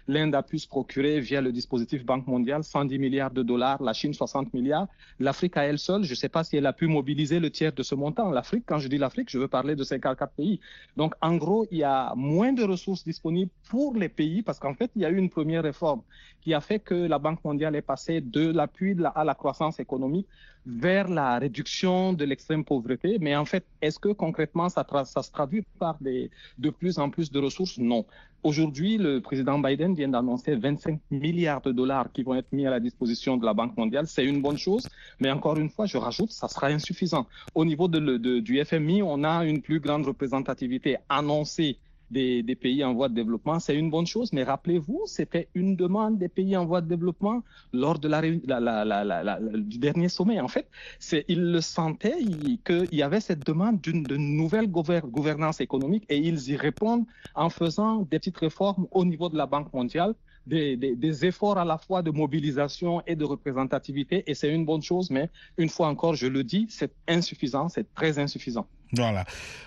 L'Inde 0.07 0.35
a 0.35 0.43
pu 0.43 0.59
se 0.59 0.67
procurer 0.67 1.19
via 1.19 1.41
le 1.41 1.51
dispositif 1.51 2.05
Banque 2.05 2.27
mondiale 2.27 2.63
110 2.63 2.99
milliards 2.99 3.31
de 3.31 3.41
dollars, 3.41 3.81
la 3.81 3.93
Chine 3.93 4.13
60 4.13 4.53
milliards. 4.53 4.87
L'Afrique 5.19 5.57
à 5.57 5.63
elle 5.63 5.79
seule, 5.79 6.03
je 6.03 6.11
ne 6.11 6.15
sais 6.15 6.29
pas 6.29 6.43
si 6.43 6.57
elle 6.57 6.65
a 6.67 6.73
pu 6.73 6.87
mobiliser 6.87 7.39
le 7.39 7.49
tiers 7.49 7.73
de 7.73 7.81
ce 7.81 7.95
montant. 7.95 8.29
L'Afrique, 8.29 8.63
quand 8.67 8.77
je 8.77 8.87
dis 8.87 8.97
l'Afrique, 8.97 9.29
je 9.31 9.39
veux 9.39 9.47
parler 9.47 9.75
de 9.75 9.83
54 9.83 10.33
pays. 10.33 10.59
Donc 10.95 11.15
en 11.21 11.35
gros, 11.37 11.65
il 11.71 11.79
y 11.79 11.83
a 11.83 12.13
moins 12.15 12.53
de 12.53 12.63
ressources 12.63 13.03
disponibles 13.03 13.51
pour 13.69 13.95
les 13.95 14.09
pays 14.09 14.43
parce 14.43 14.59
qu'en 14.59 14.75
fait, 14.75 14.91
il 14.95 15.01
y 15.01 15.05
a 15.05 15.09
eu 15.09 15.17
une 15.17 15.29
première 15.29 15.63
réforme 15.63 16.01
qui 16.41 16.53
a 16.53 16.61
fait 16.61 16.79
que 16.79 16.93
la 16.93 17.17
Banque 17.19 17.43
mondiale 17.43 17.75
est 17.75 17.81
passée 17.81 18.21
de 18.21 18.51
l'appui 18.51 18.95
à 19.15 19.23
la 19.23 19.33
croissance 19.33 19.79
économique 19.79 20.27
vers 20.67 21.07
la 21.07 21.39
réduction 21.39 22.13
de 22.13 22.25
l'extrême 22.25 22.65
pauvreté. 22.65 23.17
Mais 23.19 23.35
en 23.35 23.45
fait, 23.45 23.65
est-ce 23.81 23.99
que 23.99 24.09
concrètement, 24.09 24.67
ça, 24.69 24.85
se 25.23 25.31
traduit 25.31 25.63
par 25.79 25.97
de 25.99 26.69
plus 26.69 26.99
en 26.99 27.09
plus 27.09 27.31
de 27.31 27.39
ressources? 27.39 27.77
Non. 27.87 28.05
Aujourd'hui, 28.43 28.97
le 28.97 29.19
président 29.19 29.57
Biden 29.57 29.95
vient 29.95 30.09
d'annoncer 30.09 30.55
25 30.55 30.99
milliards 31.09 31.61
de 31.61 31.71
dollars 31.71 32.11
qui 32.11 32.21
vont 32.23 32.35
être 32.35 32.51
mis 32.51 32.67
à 32.67 32.69
la 32.69 32.79
disposition 32.79 33.35
de 33.35 33.45
la 33.45 33.53
Banque 33.53 33.75
mondiale. 33.75 34.05
C'est 34.07 34.25
une 34.25 34.41
bonne 34.41 34.57
chose, 34.57 34.87
mais 35.19 35.31
encore 35.31 35.57
une 35.57 35.69
fois, 35.69 35.85
je 35.85 35.97
rajoute, 35.97 36.31
ça 36.31 36.47
sera 36.47 36.67
insuffisant. 36.67 37.25
Au 37.55 37.65
niveau 37.65 37.87
du 37.87 38.63
FMI, 38.63 39.01
on 39.01 39.23
a 39.23 39.43
une 39.45 39.61
plus 39.61 39.79
grande 39.79 40.05
représentativité 40.05 40.97
annoncée 41.09 41.79
des, 42.09 42.43
des 42.43 42.55
pays 42.55 42.83
en 42.83 42.93
voie 42.93 43.09
de 43.09 43.13
développement, 43.15 43.59
c'est 43.59 43.75
une 43.77 43.89
bonne 43.89 44.05
chose, 44.07 44.31
mais 44.33 44.43
rappelez-vous, 44.43 45.03
c'était 45.05 45.49
une 45.53 45.75
demande 45.75 46.17
des 46.17 46.29
pays 46.29 46.55
en 46.57 46.65
voie 46.65 46.81
de 46.81 46.87
développement 46.87 47.43
lors 47.73 47.99
de 47.99 48.07
la, 48.07 48.21
la- 48.21 48.85
la- 48.85 49.23
la- 49.23 49.39
du 49.39 49.77
dernier 49.79 50.09
sommet. 50.09 50.39
En 50.39 50.47
fait, 50.47 50.69
c'est, 50.99 51.25
ils 51.27 51.51
le 51.51 51.61
sentaient 51.61 52.17
il- 52.21 52.61
qu'il 52.63 52.93
y 52.93 53.01
avait 53.01 53.19
cette 53.21 53.45
demande 53.45 53.81
d'une 53.81 54.07
de 54.07 54.17
nouvelle 54.17 54.67
gouver- 54.69 55.01
gouvernance 55.03 55.59
économique 55.61 56.05
et 56.09 56.17
ils 56.17 56.49
y 56.49 56.55
répondent 56.55 57.05
en 57.35 57.49
faisant 57.49 58.01
des 58.03 58.19
petites 58.19 58.37
réformes 58.37 58.87
au 58.91 59.05
niveau 59.05 59.29
de 59.29 59.37
la 59.37 59.45
Banque 59.45 59.73
mondiale, 59.73 60.15
des, 60.45 60.77
des- 60.77 60.95
des 60.95 61.25
efforts 61.25 61.57
à 61.57 61.65
la 61.65 61.77
fois 61.77 62.01
de 62.01 62.11
mobilisation 62.11 63.01
et 63.05 63.15
de 63.15 63.25
représentativité, 63.25 64.29
et 64.29 64.33
c'est 64.33 64.53
une 64.53 64.65
bonne 64.65 64.81
chose, 64.81 65.09
mais 65.09 65.29
une 65.57 65.69
fois 65.69 65.87
encore, 65.87 66.15
je 66.15 66.27
le 66.27 66.43
dis, 66.43 66.67
c'est 66.69 66.95
insuffisant, 67.07 67.69
c'est 67.69 67.93
très 67.93 68.17
insuffisant. 68.19 68.69
Voilà. 68.93 69.25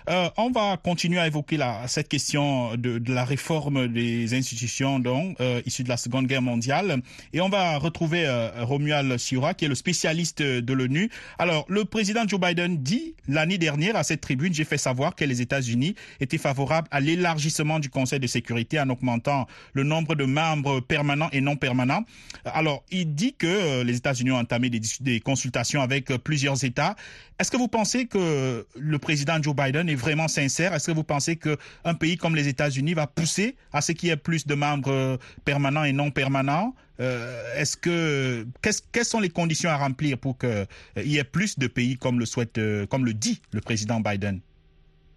Euh, 0.09 0.29
on 0.37 0.49
va 0.49 0.77
continuer 0.77 1.19
à 1.19 1.27
évoquer 1.27 1.59
cette 1.87 2.07
question 2.07 2.75
de, 2.75 3.01
la 3.11 3.23
réforme 3.23 3.87
des 3.87 4.33
institutions 4.33 4.99
donc, 4.99 5.39
euh, 5.39 5.61
issues 5.65 5.83
de 5.83 5.89
la 5.89 5.97
Seconde 5.97 6.25
Guerre 6.25 6.41
mondiale. 6.41 7.01
Et 7.33 7.41
on 7.41 7.49
va 7.49 7.77
retrouver 7.77 8.25
euh, 8.25 8.49
Romuald 8.63 9.17
Siura, 9.17 9.53
qui 9.53 9.65
est 9.65 9.67
le 9.67 9.75
spécialiste 9.75 10.41
de 10.41 10.73
l'ONU. 10.73 11.09
Alors, 11.37 11.65
le 11.67 11.85
président 11.85 12.27
Joe 12.27 12.39
Biden 12.39 12.77
dit 12.77 13.15
l'année 13.27 13.59
dernière 13.59 13.95
à 13.95 14.03
cette 14.03 14.21
tribune, 14.21 14.53
j'ai 14.53 14.63
fait 14.63 14.77
savoir 14.77 15.15
que 15.15 15.23
les 15.23 15.41
États-Unis 15.41 15.95
étaient 16.19 16.39
favorables 16.39 16.87
à 16.89 16.99
l'élargissement 16.99 17.79
du 17.79 17.89
Conseil 17.89 18.19
de 18.19 18.27
sécurité 18.27 18.79
en 18.79 18.89
augmentant 18.89 19.47
le 19.73 19.83
nombre 19.83 20.15
de 20.15 20.25
membres 20.25 20.79
permanents 20.79 21.29
et 21.31 21.41
non 21.41 21.55
permanents. 21.55 22.03
Alors, 22.45 22.83
il 22.89 23.13
dit 23.13 23.35
que 23.37 23.83
les 23.83 23.97
États-Unis 23.97 24.31
ont 24.31 24.37
entamé 24.37 24.69
des, 24.69 24.81
des 24.99 25.19
consultations 25.19 25.81
avec 25.81 26.05
plusieurs 26.23 26.63
États. 26.63 26.95
Est-ce 27.39 27.51
que 27.51 27.57
vous 27.57 27.67
pensez 27.67 28.05
que 28.05 28.67
le 28.75 28.99
président 28.99 29.10
Joe 29.41 29.55
Biden 29.55 29.89
est 29.89 29.95
vraiment 29.95 30.27
sincère 30.27 30.73
Est-ce 30.73 30.87
que 30.87 30.95
vous 30.95 31.03
pensez 31.03 31.37
qu'un 31.37 31.93
pays 31.93 32.17
comme 32.17 32.35
les 32.35 32.47
États-Unis 32.47 32.93
va 32.93 33.07
pousser 33.07 33.55
à 33.71 33.81
ce 33.81 33.91
qu'il 33.91 34.09
y 34.09 34.11
ait 34.11 34.17
plus 34.17 34.45
de 34.47 34.55
membres 34.55 34.91
euh, 34.91 35.17
permanents 35.45 35.83
et 35.83 35.93
non 35.93 36.11
permanents? 36.11 36.73
Euh, 36.99 37.41
Est-ce 37.55 37.77
que 37.77 38.45
quelles 38.61 39.05
sont 39.05 39.19
les 39.19 39.29
conditions 39.29 39.69
à 39.69 39.77
remplir 39.77 40.17
pour 40.17 40.37
qu'il 40.37 40.67
y 40.97 41.17
ait 41.17 41.23
plus 41.23 41.57
de 41.57 41.67
pays 41.67 41.97
comme 41.97 42.19
le 42.19 42.25
souhaite, 42.25 42.57
euh, 42.57 42.85
comme 42.85 43.05
le 43.05 43.13
dit 43.13 43.41
le 43.53 43.61
président 43.61 43.99
Biden? 43.99 44.39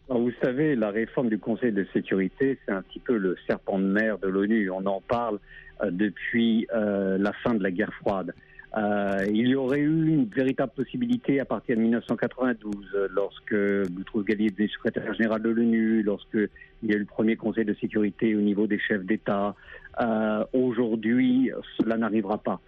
Alors, 0.09 0.21
vous 0.21 0.33
savez, 0.43 0.77
la 0.77 0.91
réforme 0.91 1.31
du 1.31 1.39
Conseil 1.39 1.73
de 1.73 1.87
sécurité, 1.95 2.59
c'est 2.65 2.73
un 2.73 2.83
petit 2.83 3.01
peu 3.01 3.17
le 3.17 3.37
serpent 3.47 3.79
de 3.79 3.87
mer 3.87 4.19
de 4.19 4.29
l'ONU. 4.29 4.71
On 4.71 4.85
en 4.85 5.01
parle 5.01 5.39
euh, 5.83 5.91
depuis 5.91 6.67
euh, 6.75 7.17
la 7.19 7.33
fin 7.33 7.55
de 7.55 7.63
la 7.63 7.71
guerre 7.71 7.93
froide. 8.01 8.35
Euh, 8.77 9.25
il 9.29 9.47
y 9.47 9.55
aurait 9.55 9.79
eu 9.79 10.09
une 10.09 10.25
véritable 10.25 10.73
possibilité 10.75 11.39
à 11.39 11.45
partir 11.45 11.77
de 11.77 11.83
1992, 11.83 12.75
euh, 12.95 13.09
lorsque 13.13 13.55
Boutros 13.93 14.25
Ghali 14.25 14.47
était 14.47 14.67
secrétaire 14.67 15.15
général 15.15 15.43
de 15.43 15.51
l'ONU, 15.51 16.03
lorsque 16.03 16.35
il 16.83 16.91
y 16.91 16.93
a 16.93 16.97
eu 16.97 17.01
le 17.01 17.05
premier 17.05 17.37
Conseil 17.37 17.65
de 17.65 17.75
sécurité 17.75 18.35
au 18.35 18.41
niveau 18.41 18.67
des 18.67 18.81
chefs 18.81 19.05
d'État. 19.05 19.55
Euh, 20.01 20.45
Aujourd'hui, 20.53 21.51
cela 21.79 21.97
n'arrivera 21.97 22.39
pas. 22.39 22.61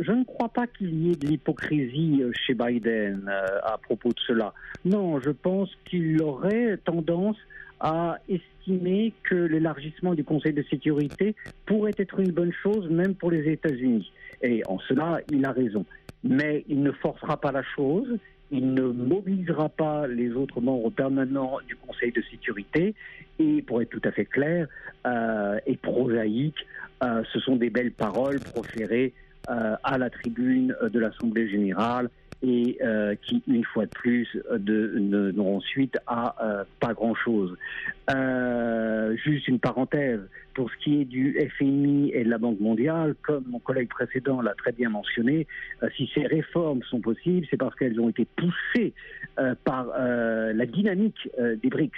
Je 0.00 0.10
ne 0.10 0.24
crois 0.24 0.48
pas 0.48 0.66
qu'il 0.66 0.92
y 1.06 1.12
ait 1.12 1.14
de 1.14 1.28
l'hypocrisie 1.28 2.24
chez 2.44 2.54
Biden 2.54 3.30
à 3.62 3.78
propos 3.78 4.08
de 4.08 4.18
cela. 4.26 4.52
Non, 4.84 5.20
je 5.20 5.30
pense 5.30 5.70
qu'il 5.84 6.20
aurait 6.22 6.76
tendance 6.84 7.36
à 7.78 8.18
estimer 8.28 9.12
que 9.22 9.36
l'élargissement 9.36 10.14
du 10.14 10.24
Conseil 10.24 10.52
de 10.52 10.64
sécurité 10.64 11.36
pourrait 11.66 11.94
être 11.98 12.18
une 12.18 12.32
bonne 12.32 12.52
chose 12.52 12.90
même 12.90 13.14
pour 13.14 13.30
les 13.30 13.48
États-Unis. 13.48 14.10
Et 14.42 14.62
en 14.66 14.78
cela, 14.80 15.20
il 15.30 15.44
a 15.44 15.52
raison. 15.52 15.84
Mais 16.24 16.64
il 16.68 16.82
ne 16.82 16.92
forcera 16.92 17.38
pas 17.40 17.52
la 17.52 17.62
chose, 17.62 18.18
il 18.50 18.74
ne 18.74 18.82
mobilisera 18.82 19.68
pas 19.68 20.06
les 20.06 20.32
autres 20.32 20.60
membres 20.60 20.90
permanents 20.90 21.58
du 21.66 21.76
Conseil 21.76 22.12
de 22.12 22.22
sécurité. 22.30 22.94
Et 23.38 23.62
pour 23.62 23.80
être 23.80 23.90
tout 23.90 24.02
à 24.04 24.12
fait 24.12 24.26
clair 24.26 24.66
euh, 25.06 25.58
et 25.66 25.76
prosaïque, 25.76 26.66
euh, 27.02 27.22
ce 27.32 27.40
sont 27.40 27.56
des 27.56 27.70
belles 27.70 27.92
paroles 27.92 28.40
proférées 28.40 29.14
euh, 29.48 29.76
à 29.82 29.98
la 29.98 30.10
tribune 30.10 30.76
de 30.82 30.98
l'Assemblée 30.98 31.48
générale 31.48 32.10
et 32.42 32.78
euh, 32.82 33.14
qui, 33.22 33.42
une 33.48 33.64
fois 33.64 33.84
de 33.84 33.90
plus, 33.90 34.28
de, 34.50 34.94
ne- 34.98 35.30
n'auront 35.30 35.60
suite 35.60 35.98
à 36.06 36.34
euh, 36.42 36.64
pas 36.80 36.94
grand-chose. 36.94 37.56
Euh, 38.10 39.16
juste 39.16 39.46
une 39.48 39.58
parenthèse, 39.58 40.20
pour 40.54 40.70
ce 40.70 40.76
qui 40.82 41.00
est 41.02 41.04
du 41.04 41.38
FMI 41.58 42.10
et 42.12 42.24
de 42.24 42.30
la 42.30 42.38
Banque 42.38 42.60
mondiale, 42.60 43.14
comme 43.22 43.44
mon 43.48 43.58
collègue 43.58 43.88
précédent 43.88 44.40
l'a 44.40 44.54
très 44.54 44.72
bien 44.72 44.88
mentionné, 44.88 45.46
euh, 45.82 45.88
si 45.96 46.10
ces 46.14 46.26
réformes 46.26 46.82
sont 46.84 47.00
possibles, 47.00 47.46
c'est 47.50 47.56
parce 47.56 47.74
qu'elles 47.76 48.00
ont 48.00 48.08
été 48.08 48.26
poussées 48.36 48.94
euh, 49.38 49.54
par 49.64 49.88
euh, 49.98 50.52
la 50.52 50.66
dynamique 50.66 51.28
des 51.38 51.68
BRICS. 51.68 51.92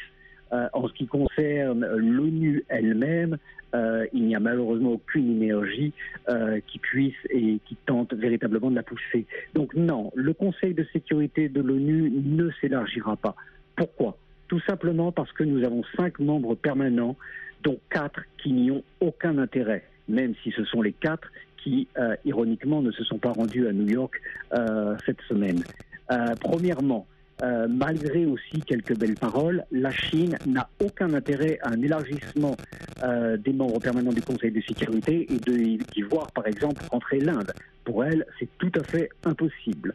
Euh, 0.53 0.69
en 0.75 0.87
ce 0.87 0.93
qui 0.93 1.07
concerne 1.07 1.87
l'ONU 1.97 2.65
elle-même, 2.69 3.38
euh, 3.75 4.07
il 4.12 4.25
n'y 4.27 4.35
a 4.35 4.41
malheureusement 4.41 4.93
aucune 4.93 5.43
énergie 5.43 5.95
euh, 6.29 6.61
qui 6.67 6.79
puisse 6.79 7.17
et 7.31 7.59
qui 7.65 7.77
tente 7.87 8.12
véritablement 8.12 8.71
de 8.71 8.77
la 8.77 8.83
pousser. 8.83 9.25
Donc 9.55 9.75
non, 9.75 10.12
le 10.15 10.35
Conseil 10.35 10.75
de 10.75 10.85
sécurité 10.93 11.49
de 11.49 11.62
l'ONU 11.62 12.11
ne 12.11 12.51
s'élargira 12.61 13.17
pas. 13.17 13.35
Pourquoi? 13.77 14.19
Tout 14.49 14.61
simplement 14.61 15.11
parce 15.11 15.33
que 15.33 15.43
nous 15.43 15.65
avons 15.65 15.85
cinq 15.97 16.19
membres 16.19 16.55
permanents, 16.55 17.17
dont 17.62 17.79
quatre 17.88 18.21
qui 18.37 18.53
n'y 18.53 18.71
ont 18.71 18.85
aucun 19.01 19.38
intérêt, 19.38 19.85
même 20.09 20.35
si 20.43 20.51
ce 20.51 20.65
sont 20.65 20.83
les 20.83 20.93
quatre 20.93 21.33
qui, 21.57 21.87
ironiquement, 22.25 22.83
ne 22.83 22.91
se 22.91 23.05
sont 23.05 23.19
pas 23.19 23.31
rendus 23.31 23.69
à 23.69 23.73
New 23.73 23.88
York 23.88 24.21
cette 25.07 25.21
semaine. 25.29 25.62
Premièrement, 26.41 27.07
euh, 27.42 27.66
malgré 27.68 28.24
aussi 28.24 28.61
quelques 28.66 28.96
belles 28.96 29.16
paroles, 29.16 29.64
la 29.72 29.90
Chine 29.90 30.38
n'a 30.46 30.68
aucun 30.81 31.12
intérêt 31.12 31.59
à 31.62 31.70
un 31.70 31.83
élargissement 31.83 32.57
euh, 33.02 33.37
des 33.37 33.52
membres 33.52 33.81
permanents 33.81 34.12
du 34.12 34.22
Conseil 34.22 34.52
de 34.52 34.61
sécurité 34.61 35.26
et 35.28 35.38
de 35.38 35.83
d'y 35.92 36.02
voir, 36.02 36.31
par 36.33 36.46
exemple, 36.46 36.83
rentrer 36.90 37.18
l'Inde. 37.18 37.52
Pour 37.85 38.05
elle, 38.05 38.24
c'est 38.38 38.48
tout 38.59 38.70
à 38.76 38.85
fait 38.85 39.09
impossible. 39.24 39.92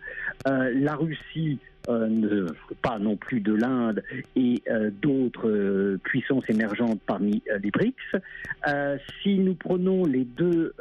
Euh, 0.48 0.74
la 0.76 0.96
Russie 0.96 1.60
euh, 1.88 2.08
ne 2.08 2.48
pas 2.82 3.00
non 3.00 3.16
plus 3.16 3.40
de 3.40 3.54
l'Inde 3.54 4.04
et 4.36 4.62
d'autres 5.02 5.98
puissances 6.04 6.50
émergentes 6.50 7.00
parmi 7.06 7.42
les 7.62 7.72
BRICS. 7.72 8.22
Si 9.24 9.38
nous 9.40 9.56
prenons 9.56 10.04
les 10.06 10.26
deux 10.26 10.74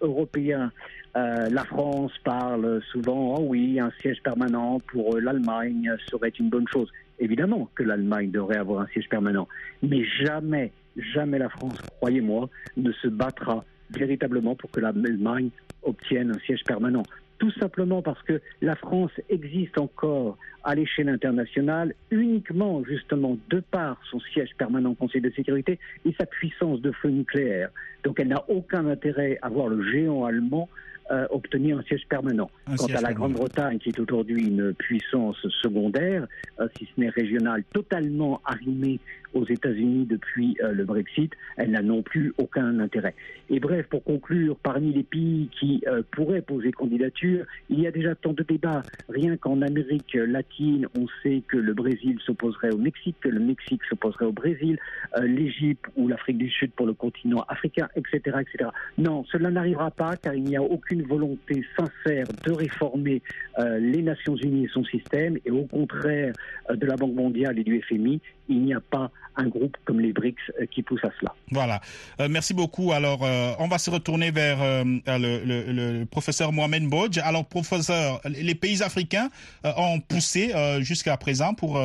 Européens, 0.00 0.72
euh, 1.16 1.48
la 1.50 1.64
France 1.64 2.12
parle 2.22 2.80
souvent, 2.92 3.36
oh 3.36 3.46
oui, 3.48 3.80
un 3.80 3.90
siège 4.00 4.22
permanent 4.22 4.78
pour 4.92 5.16
euh, 5.16 5.20
l'Allemagne 5.20 5.92
serait 6.08 6.32
une 6.38 6.48
bonne 6.48 6.68
chose. 6.68 6.88
Évidemment 7.18 7.68
que 7.74 7.82
l'Allemagne 7.82 8.30
devrait 8.30 8.58
avoir 8.58 8.82
un 8.82 8.86
siège 8.88 9.08
permanent, 9.08 9.48
mais 9.82 10.04
jamais, 10.04 10.72
jamais 10.96 11.38
la 11.38 11.48
France, 11.48 11.78
croyez-moi, 11.98 12.48
ne 12.76 12.92
se 12.92 13.08
battra 13.08 13.64
véritablement 13.90 14.54
pour 14.54 14.70
que 14.70 14.80
l'Allemagne 14.80 15.50
obtienne 15.82 16.30
un 16.30 16.38
siège 16.46 16.62
permanent. 16.64 17.02
Tout 17.38 17.50
simplement 17.52 18.02
parce 18.02 18.22
que 18.22 18.40
la 18.60 18.76
France 18.76 19.12
existe 19.28 19.78
encore 19.78 20.36
à 20.62 20.74
l'échelle 20.74 21.08
internationale 21.08 21.94
uniquement 22.10 22.84
justement 22.84 23.38
de 23.48 23.60
par 23.60 23.98
son 24.10 24.20
siège 24.20 24.50
permanent 24.58 24.90
au 24.90 24.94
Conseil 24.94 25.22
de 25.22 25.30
sécurité 25.30 25.78
et 26.04 26.14
sa 26.18 26.26
puissance 26.26 26.80
de 26.82 26.92
feu 26.92 27.08
nucléaire. 27.08 27.70
Donc 28.04 28.20
elle 28.20 28.28
n'a 28.28 28.44
aucun 28.48 28.86
intérêt 28.86 29.38
à 29.42 29.48
voir 29.48 29.68
le 29.68 29.82
géant 29.90 30.24
allemand 30.24 30.68
euh, 31.10 31.26
obtenir 31.30 31.76
un 31.76 31.82
siège 31.82 32.06
permanent. 32.08 32.52
Un 32.68 32.76
Quant 32.76 32.86
siège 32.86 32.98
à 32.98 33.00
la. 33.00 33.12
Grande-Bretagne, 33.12 33.80
qui 33.80 33.88
est 33.88 33.98
aujourd'hui 33.98 34.46
une 34.46 34.72
puissance 34.74 35.36
secondaire, 35.60 36.28
euh, 36.60 36.68
si 36.78 36.86
ce 36.86 37.00
n'est 37.00 37.08
régionale, 37.08 37.64
totalement 37.72 38.40
arrimée 38.44 39.00
aux 39.34 39.44
États-Unis 39.44 40.06
depuis 40.08 40.56
euh, 40.62 40.70
le 40.70 40.84
Brexit, 40.84 41.32
elle 41.56 41.72
n'a 41.72 41.82
non 41.82 42.02
plus 42.02 42.32
aucun 42.38 42.78
intérêt. 42.78 43.16
Et 43.48 43.58
bref, 43.58 43.86
pour 43.88 44.04
conclure, 44.04 44.56
parmi 44.62 44.92
les 44.92 45.02
pays 45.02 45.48
qui 45.58 45.82
pourraient 46.12 46.42
poser 46.42 46.70
candidature, 46.70 47.44
il 47.68 47.80
y 47.80 47.88
a 47.88 47.90
déjà 47.90 48.14
tant 48.14 48.32
de 48.32 48.44
débats. 48.44 48.82
Rien 49.08 49.36
qu'en 49.36 49.62
Amérique 49.62 50.14
latine, 50.14 50.86
on 50.96 51.06
sait 51.24 51.42
que 51.48 51.56
le 51.56 51.74
Brésil 51.74 52.18
s'opposerait 52.24 52.70
au 52.70 52.78
Mexique, 52.78 53.16
que 53.20 53.28
le 53.28 53.40
Mexique 53.40 53.82
s'opposerait 53.88 54.26
au 54.26 54.32
Brésil, 54.32 54.78
l'Égypte 55.20 55.86
ou 55.96 56.06
l'Afrique 56.06 56.38
du 56.38 56.50
Sud 56.50 56.70
pour 56.72 56.86
le 56.86 56.92
continent 56.92 57.44
africain, 57.48 57.88
etc., 57.96 58.38
etc. 58.40 58.70
Non, 58.98 59.24
cela 59.24 59.50
n'arrivera 59.50 59.90
pas 59.90 60.16
car 60.16 60.34
il 60.34 60.44
n'y 60.44 60.56
a 60.56 60.62
aucune 60.62 61.02
volonté 61.02 61.64
sincère 61.78 62.26
de 62.44 62.52
réformer 62.52 63.22
euh, 63.58 63.78
les 63.78 64.02
Nations 64.02 64.36
Unies 64.36 64.64
et 64.64 64.68
son 64.68 64.84
système. 64.84 65.38
Et 65.44 65.50
au 65.50 65.64
contraire 65.64 66.32
euh, 66.70 66.76
de 66.76 66.86
la 66.86 66.96
Banque 66.96 67.14
mondiale 67.14 67.58
et 67.58 67.64
du 67.64 67.80
FMI, 67.82 68.20
il 68.50 68.62
n'y 68.64 68.74
a 68.74 68.80
pas 68.80 69.10
un 69.36 69.48
groupe 69.48 69.76
comme 69.84 70.00
les 70.00 70.12
BRICS 70.12 70.36
euh, 70.60 70.66
qui 70.66 70.82
pousse 70.82 71.02
à 71.04 71.10
cela. 71.18 71.34
Voilà. 71.50 71.80
Euh, 72.20 72.28
merci 72.30 72.52
beaucoup. 72.52 72.92
Alors, 72.92 73.20
euh, 73.22 73.52
on 73.58 73.68
va 73.68 73.78
se 73.78 73.90
retourner 73.90 74.30
vers 74.30 74.58
le, 74.84 76.04
professeur 76.04 76.52
Mohamed 76.52 76.88
Bodj. 76.88 77.18
Alors, 77.18 77.46
professeur, 77.46 78.20
les 78.24 78.54
pays 78.54 78.82
africains 78.82 79.30
ont 79.64 80.00
poussé 80.00 80.52
jusqu'à 80.80 81.16
présent 81.16 81.54
pour 81.54 81.80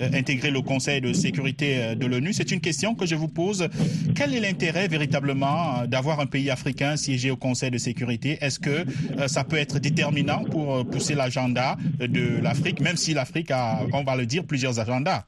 intégrer 0.00 0.50
le 0.50 0.62
Conseil 0.62 1.00
de 1.00 1.12
sécurité 1.12 1.94
de 1.94 2.06
l'ONU. 2.06 2.32
C'est 2.32 2.50
une 2.50 2.60
question 2.60 2.94
que 2.94 3.06
je 3.06 3.14
vous 3.14 3.28
pose. 3.28 3.68
Quel 4.14 4.34
est 4.34 4.40
l'intérêt 4.40 4.88
véritablement 4.88 5.86
d'avoir 5.86 6.20
un 6.20 6.26
pays 6.26 6.50
africain 6.50 6.96
siégé 6.96 7.30
au 7.30 7.36
Conseil 7.36 7.70
de 7.70 7.78
sécurité? 7.78 8.38
Est-ce 8.40 8.58
que 8.58 8.84
ça 9.26 9.44
peut 9.44 9.58
être 9.58 9.78
déterminant 9.78 10.44
pour 10.44 10.86
pousser 10.86 11.14
l'agenda 11.14 11.76
de 12.00 12.40
l'Afrique, 12.40 12.80
même 12.80 12.96
si 12.96 13.14
l'Afrique 13.14 13.50
a, 13.50 13.80
on 13.92 14.04
va 14.04 14.16
le 14.16 14.26
dire, 14.26 14.44
plusieurs 14.44 14.80
agendas? 14.80 15.24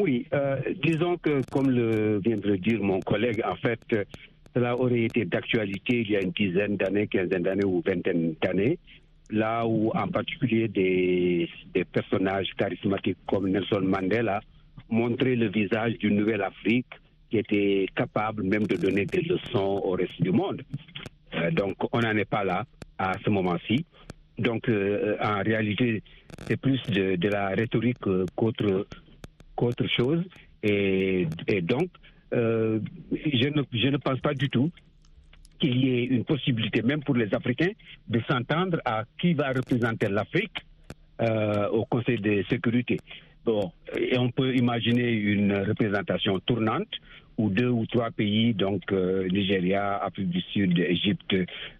Oui, 0.00 0.26
euh, 0.32 0.56
disons 0.82 1.18
que, 1.18 1.42
comme 1.50 1.70
le 1.70 2.20
vient 2.24 2.38
de 2.38 2.48
le 2.48 2.56
dire 2.56 2.82
mon 2.82 3.00
collègue, 3.00 3.42
en 3.44 3.54
fait, 3.56 3.80
euh, 3.92 4.04
cela 4.54 4.74
aurait 4.74 5.02
été 5.02 5.26
d'actualité 5.26 6.00
il 6.00 6.10
y 6.10 6.16
a 6.16 6.22
une 6.22 6.30
dizaine 6.30 6.78
d'années, 6.78 7.06
quinzaine 7.06 7.42
d'années 7.42 7.66
ou 7.66 7.82
vingtaine 7.86 8.34
d'années, 8.40 8.78
là 9.28 9.66
où 9.66 9.90
en 9.90 10.08
particulier 10.08 10.68
des, 10.68 11.50
personnages 11.92 12.48
charismatiques 12.56 13.18
comme 13.28 13.50
Nelson 13.50 13.82
Mandela 13.82 14.40
montraient 14.88 15.36
le 15.36 15.48
visage 15.48 15.98
d'une 15.98 16.16
nouvelle 16.16 16.42
Afrique 16.42 16.86
qui 17.28 17.36
était 17.36 17.86
capable 17.94 18.42
même 18.42 18.66
de 18.66 18.76
donner 18.76 19.04
des 19.04 19.20
leçons 19.20 19.82
au 19.84 19.90
reste 19.90 20.20
du 20.22 20.30
monde. 20.30 20.62
Euh, 21.34 21.50
donc, 21.50 21.74
on 21.92 22.00
n'en 22.00 22.16
est 22.16 22.24
pas 22.28 22.42
là 22.42 22.64
à 22.98 23.16
ce 23.22 23.28
moment-ci. 23.28 23.84
Donc, 24.38 24.70
en 24.70 25.42
réalité, 25.42 26.02
c'est 26.46 26.56
plus 26.56 26.80
de, 26.88 27.28
la 27.28 27.48
rhétorique 27.48 27.98
qu'autre 28.34 28.86
qu'autre 29.60 29.86
chose. 29.98 30.24
Et, 30.62 31.26
donc, 31.62 31.88
euh, 32.32 32.80
je, 33.12 33.48
ne, 33.48 33.62
je 33.72 33.88
ne 33.88 33.98
pense 33.98 34.20
pas 34.20 34.32
du 34.32 34.48
tout 34.48 34.70
qu'il 35.58 35.76
y 35.84 35.88
ait 35.90 36.04
une 36.04 36.24
possibilité, 36.24 36.80
même 36.80 37.02
pour 37.02 37.14
les 37.14 37.32
Africains, 37.34 37.72
de 38.08 38.20
s'entendre 38.28 38.78
à 38.86 39.04
qui 39.20 39.34
va 39.34 39.48
représenter 39.52 40.08
l'Afrique 40.08 40.58
euh, 41.20 41.68
au 41.68 41.84
Conseil 41.84 42.18
de 42.18 42.42
sécurité. 42.48 42.96
Bon, 43.44 43.72
on 44.18 44.30
peut 44.30 44.54
imaginer 44.54 45.10
une 45.10 45.54
représentation 45.54 46.38
tournante 46.40 46.88
où 47.38 47.48
deux 47.48 47.68
ou 47.68 47.86
trois 47.86 48.10
pays, 48.10 48.52
donc 48.52 48.82
euh, 48.92 49.26
Nigeria, 49.28 49.96
Afrique 49.96 50.28
du 50.28 50.40
Sud, 50.52 50.78
Égypte, 50.78 51.34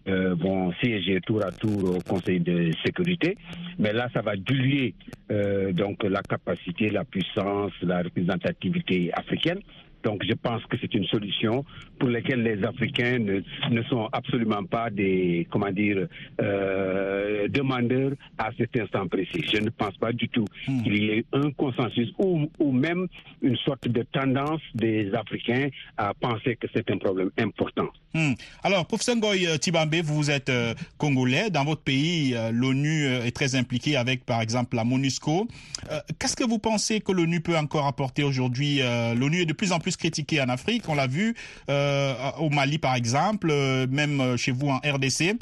euh, 0.07 0.33
vont 0.33 0.73
siéger 0.81 1.21
tour 1.21 1.45
à 1.45 1.51
tour 1.51 1.97
au 1.97 2.01
Conseil 2.01 2.39
de 2.39 2.71
sécurité. 2.83 3.37
Mais 3.77 3.93
là, 3.93 4.09
ça 4.11 4.21
va 4.21 4.35
diluer 4.35 4.95
euh, 5.31 5.71
donc 5.71 6.03
la 6.03 6.23
capacité, 6.23 6.89
la 6.89 7.05
puissance, 7.05 7.73
la 7.83 8.01
représentativité 8.01 9.11
africaine. 9.13 9.59
Donc, 10.03 10.23
je 10.27 10.33
pense 10.33 10.63
que 10.65 10.77
c'est 10.79 10.93
une 10.93 11.05
solution 11.05 11.63
pour 11.99 12.09
laquelle 12.09 12.43
les 12.43 12.63
Africains 12.63 13.19
ne, 13.19 13.41
ne 13.69 13.83
sont 13.83 14.09
absolument 14.11 14.63
pas 14.63 14.89
des, 14.89 15.47
comment 15.51 15.71
dire, 15.71 16.07
euh, 16.41 17.47
demandeurs 17.47 18.13
à 18.37 18.49
cet 18.57 18.79
instant 18.79 19.07
précis. 19.07 19.43
Je 19.53 19.57
ne 19.61 19.69
pense 19.69 19.95
pas 19.97 20.11
du 20.11 20.27
tout 20.29 20.45
qu'il 20.83 20.95
y 20.97 21.09
ait 21.09 21.25
un 21.33 21.51
consensus 21.51 22.09
ou, 22.17 22.49
ou 22.59 22.71
même 22.71 23.07
une 23.41 23.57
sorte 23.57 23.87
de 23.87 24.03
tendance 24.03 24.61
des 24.75 25.13
Africains 25.13 25.69
à 25.97 26.13
penser 26.13 26.55
que 26.55 26.67
c'est 26.73 26.89
un 26.89 26.97
problème 26.97 27.29
important. 27.37 27.87
Hmm. 28.13 28.33
Alors, 28.63 28.85
professeur 28.85 29.15
Ngoy 29.15 29.47
euh, 29.47 29.57
Tibambe, 29.57 29.95
vous 30.03 30.29
êtes 30.29 30.49
euh, 30.49 30.73
congolais. 30.97 31.49
Dans 31.49 31.63
votre 31.63 31.81
pays, 31.81 32.35
euh, 32.35 32.51
l'ONU 32.51 33.05
est 33.05 33.31
très 33.31 33.55
impliquée 33.55 33.95
avec, 33.95 34.25
par 34.25 34.41
exemple, 34.41 34.75
la 34.75 34.83
MONUSCO. 34.83 35.47
Euh, 35.89 35.99
Qu'est-ce 36.19 36.35
que 36.35 36.43
vous 36.43 36.59
pensez 36.59 36.99
que 36.99 37.11
l'ONU 37.13 37.39
peut 37.39 37.57
encore 37.57 37.87
apporter 37.87 38.23
aujourd'hui? 38.23 38.81
L'ONU 39.15 39.41
est 39.41 39.45
de 39.45 39.53
plus 39.53 39.71
en 39.71 39.79
plus 39.79 39.90
critiquée 39.97 40.41
en 40.41 40.49
Afrique. 40.49 40.87
On 40.89 40.95
l'a 40.95 41.07
vu 41.07 41.35
euh, 41.69 42.13
au 42.39 42.49
Mali, 42.49 42.77
par 42.77 42.95
exemple, 42.95 43.49
euh, 43.51 43.87
même 43.87 44.19
euh, 44.19 44.37
chez 44.37 44.51
vous 44.51 44.67
en 44.67 44.77
RDC. 44.77 45.37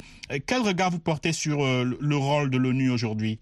Quel 0.46 0.62
regard 0.62 0.90
vous 0.90 1.00
portez 1.00 1.32
sur 1.32 1.58
le 1.60 2.16
rôle 2.16 2.50
de 2.50 2.58
l'ONU 2.58 2.90
aujourd'hui? 2.90 3.38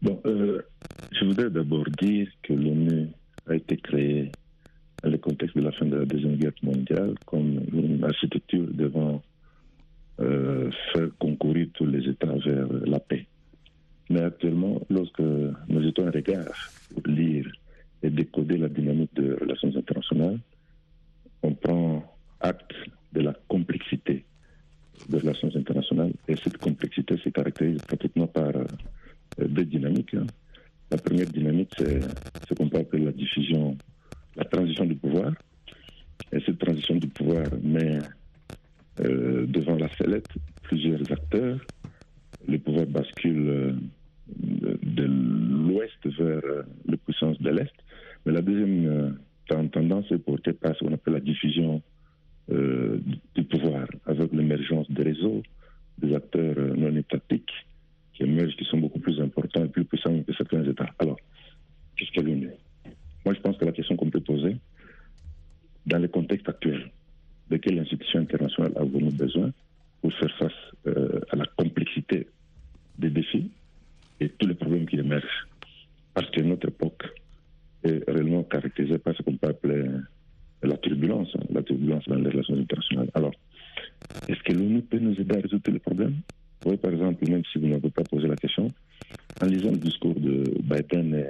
Bon, 0.00 0.20
je 0.24 1.24
voudrais 1.24 1.48
d'abord 1.48 1.84
dire 2.00 2.28
que 2.42 2.52
l'ONU 2.52 3.08
a 3.48 3.54
été 3.54 3.76
créée 3.76 4.32
dans 5.02 5.10
le 5.10 5.18
contexte 5.18 5.56
de 5.56 5.62
la 5.62 5.70
fin 5.70 5.86
de 5.86 5.96
la 5.96 6.04
Deuxième 6.04 6.36
Guerre 6.36 6.52
mondiale 6.62 7.14
comme 7.24 7.60
une 7.72 8.02
architecture 8.02 8.66
devant 8.72 9.22
faire 10.18 11.08
concourir 11.20 11.68
tous 11.74 11.86
les 11.86 12.08
États 12.08 12.34
vers 12.44 12.66
la 12.84 12.98
paix. 12.98 13.26
Mais 14.10 14.22
actuellement, 14.22 14.80
lorsque 14.90 15.20
nous 15.20 15.82
jetons 15.82 16.08
un 16.08 16.10
regard 16.10 16.52
pour 16.92 17.06
lire 17.06 17.46
et 18.02 18.10
décoder 18.10 18.56
la 18.56 18.68
dynamique 18.68 19.14
de 19.14 19.36
relations 19.40 19.74
internationales, 19.76 20.38
on 21.42 21.54
prend 21.54 22.04
acte 22.40 22.74
de 23.12 23.20
la 23.20 23.34
complexité 23.48 24.24
des 25.08 25.18
relations 25.18 25.50
internationales 25.54 26.12
et 26.28 26.36
cette 26.36 26.58
complexité 26.58 27.16
se 27.16 27.28
caractérise 27.28 27.82
pratiquement 27.82 28.26
par 28.26 28.48
euh, 28.56 28.64
deux 29.38 29.64
dynamiques. 29.64 30.14
hein. 30.14 30.26
La 30.90 30.98
première 30.98 31.26
dynamique, 31.26 31.70
c'est 31.78 32.00
ce 32.48 32.54
qu'on 32.54 32.68
peut 32.68 32.78
appeler 32.78 33.06
la 33.06 33.12
diffusion, 33.12 33.76
la 34.36 34.44
transition 34.44 34.84
du 34.84 34.94
pouvoir. 34.94 35.32
Et 36.30 36.40
cette 36.40 36.58
transition 36.58 36.96
du 36.96 37.08
pouvoir 37.08 37.46
met 37.62 37.98
euh, 39.00 39.46
devant 39.46 39.76
la 39.76 39.88
sellette 39.96 40.28
plusieurs 40.62 41.00
acteurs. 41.10 41.58
Le 42.46 42.58
pouvoir 42.58 42.86
bascule 42.86 43.48
euh, 43.48 43.72
de, 44.28 45.04
l'ouest 45.04 46.06
vers 46.18 46.42
les 46.86 46.96
puissances 46.98 47.40
de 47.40 47.50
l'est. 47.50 47.72
Mais 48.24 48.32
la 48.32 48.42
deuxième 48.42 48.86
euh, 48.86 49.10
ten- 49.48 49.68
tendance 49.70 50.10
est 50.12 50.18
portée 50.18 50.52
par 50.52 50.74
ce 50.76 50.84
qu'on 50.84 50.92
appelle 50.94 51.14
la 51.14 51.20
diffusion 51.20 51.82
euh, 52.50 52.98
du- 53.34 53.44
pouvoir, 53.44 53.86
avec 54.06 54.32
l'émergence 54.32 54.90
des 54.90 55.02
réseaux, 55.02 55.42
des 55.98 56.14
acteurs 56.14 56.54
euh, 56.58 56.74
non 56.76 56.94
étatiques 56.96 57.50
qui 58.14 58.22
émergent, 58.24 58.56
qui 58.56 58.64
sont 58.64 58.78
beaucoup 58.78 58.98
plus 59.00 59.20
importants 59.20 59.64
et 59.64 59.68
plus 59.68 59.84
puissants 59.84 60.22
que 60.22 60.32
certains 60.34 60.64
États. 60.64 60.90
Alors, 60.98 61.16
qu'est-ce 61.96 62.10
que 62.12 62.20
l'ONU 62.20 62.50
Moi, 63.24 63.34
je 63.34 63.40
pense 63.40 63.56
que 63.56 63.64
la 63.64 63.72
question 63.72 63.96
qu'on 63.96 64.10
peut 64.10 64.20
poser, 64.20 64.56
dans 65.86 65.98
le 65.98 66.08
contexte 66.08 66.48
actuel, 66.48 66.90
de 67.50 67.56
quelle 67.56 67.78
institution 67.78 68.20
internationale 68.20 68.72
avons-nous 68.76 69.12
besoin 69.12 69.50
pour 70.00 70.12
faire 70.14 70.34
face 70.38 70.94
à 71.30 71.36
la 71.36 71.44
complexité 71.56 72.28
des 72.98 73.10
défis 73.10 73.50
et 74.20 74.28
tous 74.28 74.46
les 74.46 74.54
problèmes 74.54 74.86
qui 74.86 74.96
émergent? 74.98 75.48
Parce 76.14 76.30
que 76.30 76.40
notre 76.40 76.68
époque 76.68 77.04
est 77.84 78.08
réellement 78.08 78.42
caractérisée 78.44 78.98
par 78.98 79.14
ce 79.16 79.22
qu'on 79.22 79.36
peut 79.36 79.48
appeler 79.48 79.84
la 80.62 80.76
turbulence, 80.76 81.28
hein, 81.36 81.44
la 81.50 81.62
turbulence 81.62 82.04
dans 82.06 82.16
les 82.16 82.30
relations 82.30 82.54
internationales. 82.54 83.10
Alors, 83.14 83.32
est-ce 84.28 84.40
que 84.42 84.52
l'ONU 84.52 84.82
peut 84.82 84.98
nous 84.98 85.18
aider 85.20 85.36
à 85.36 85.40
résoudre 85.40 85.70
les 85.70 85.78
problèmes 85.78 86.16
Oui, 86.64 86.76
par 86.76 86.92
exemple, 86.92 87.28
même 87.28 87.42
si 87.52 87.58
vous 87.58 87.66
n'avez 87.66 87.90
pas 87.90 88.04
posé 88.04 88.28
la 88.28 88.36
question, 88.36 88.72
en 89.40 89.46
lisant 89.46 89.72
le 89.72 89.78
discours 89.78 90.14
de 90.14 90.54
Biden 90.62 91.14
et 91.14 91.26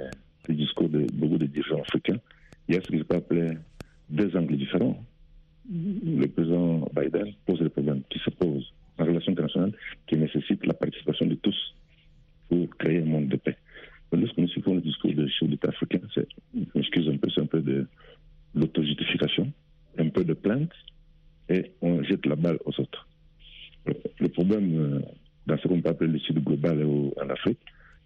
le 0.47 0.55
discours 0.55 0.89
de 0.89 1.07
beaucoup 1.11 1.37
de 1.37 1.47
dirigeants 1.47 1.81
africains, 1.81 2.19
il 2.67 2.75
y 2.75 2.77
a 2.77 2.81
ce 2.81 2.87
que 2.87 2.97
je 2.97 3.03
peux 3.03 3.15
appeler 3.15 3.57
deux 4.09 4.35
angles 4.37 4.57
différents. 4.57 5.03
Le 5.69 6.27
président 6.27 6.87
Biden 6.95 7.33
pose 7.45 7.61
les 7.61 7.69
problèmes 7.69 8.01
qui 8.09 8.19
se 8.19 8.29
posent 8.29 8.71
en 8.99 9.05
relation 9.05 9.31
internationale 9.31 9.73
qui 10.07 10.15
nécessitent 10.17 10.65
la 10.65 10.73
participation 10.73 11.25
de 11.25 11.35
tous 11.35 11.75
pour 12.49 12.69
créer 12.77 13.01
un 13.01 13.05
monde 13.05 13.27
de 13.29 13.37
paix. 13.37 13.57
Lorsque 14.15 14.37
nous 14.37 14.47
suivons 14.47 14.75
le 14.75 14.81
discours 14.81 15.13
de 15.13 15.27
chef 15.27 15.49
d'État 15.49 15.69
africain, 15.69 15.99
c'est, 16.13 16.27
excuse 16.75 17.09
un 17.09 17.17
peu, 17.17 17.29
c'est 17.33 17.41
un 17.41 17.45
peu 17.45 17.61
de 17.61 17.87
l'autojustification, 18.53 19.51
un 19.97 20.09
peu 20.09 20.23
de 20.23 20.33
plainte, 20.33 20.71
et 21.49 21.71
on 21.81 22.03
jette 22.03 22.25
la 22.25 22.35
balle 22.35 22.59
aux 22.65 22.79
autres. 22.79 23.07
Le, 24.19 24.29
problème 24.29 24.79
euh, 24.79 24.99
dans 25.47 25.57
ce 25.57 25.67
qu'on 25.67 25.81
peut 25.81 25.89
appeler 25.89 26.11
le 26.11 26.19
sud 26.19 26.43
global 26.43 26.85
en 26.85 27.29
Afrique 27.29 27.59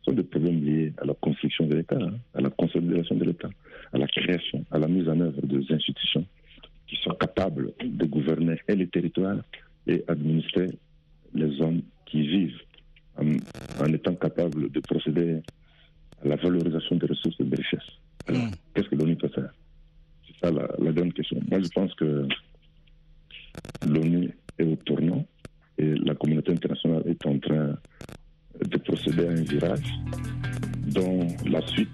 sont 0.04 0.14
des 0.14 0.24
problèmes 0.24 0.64
liés 0.64 0.94
à 0.98 1.06
la 1.06 1.14
construction 1.14 1.68
de 1.68 1.76
l'État, 1.76 1.98
hein, 2.00 2.14
à 2.34 2.42
la 2.42 2.50
consolidation 2.50 3.16
de 3.16 3.26
l'État, 3.26 3.50
à 3.92 3.98
la 3.98 4.08
création, 4.08 4.66
à 4.72 4.80
la 4.80 4.88
mise 4.88 5.08
en 5.10 5.20
œuvre 5.20 5.46
des 5.46 5.72
institutions 5.72 6.26
qui 6.88 6.96
soit 6.96 7.18
capable 7.20 7.74
de 7.84 8.06
gouverner 8.06 8.56
et 8.68 8.76
les 8.76 8.88
territoires 8.88 9.38
et 9.86 10.04
administrer 10.08 10.70
les 11.34 11.62
hommes 11.62 11.82
qui 12.06 12.26
vivent 12.26 12.62
en, 13.18 13.36
en 13.84 13.94
étant 13.94 14.16
capable 14.16 14.72
de 14.72 14.80
procéder 14.80 15.42
à 16.24 16.28
la 16.28 16.36
valorisation 16.36 16.96
des 16.98 17.06
ressources 17.08 17.40
et 17.40 17.44
des 17.44 17.56
richesses. 17.58 17.92
Alors, 18.28 18.42
Mm. 18.44 18.52
qu'est-ce 18.74 18.90
que 18.90 18.96
l'ONU 18.96 19.16
peut 19.16 19.30
faire? 19.30 19.50
C'est 20.28 20.36
ça 20.46 20.52
la, 20.52 20.68
la 20.80 20.92
grande 20.92 21.14
question. 21.14 21.40
Moi, 21.50 21.60
je 21.62 21.68
pense 21.70 21.94
que 21.96 22.28
l'ONU 23.88 24.32
est 24.60 24.64
au 24.64 24.76
tournant 24.78 25.26
et 25.78 25.94
la 25.96 26.16
communauté 26.16 26.52
internationale 26.52 27.04
est 27.06 27.26
en 27.26 27.38
train 27.40 27.78
de 28.66 28.78
procéder 28.78 29.28
à 29.28 29.32
un 29.32 29.42
virage 29.44 29.94
dont 30.88 31.28
la 31.46 31.62
suite 31.68 31.90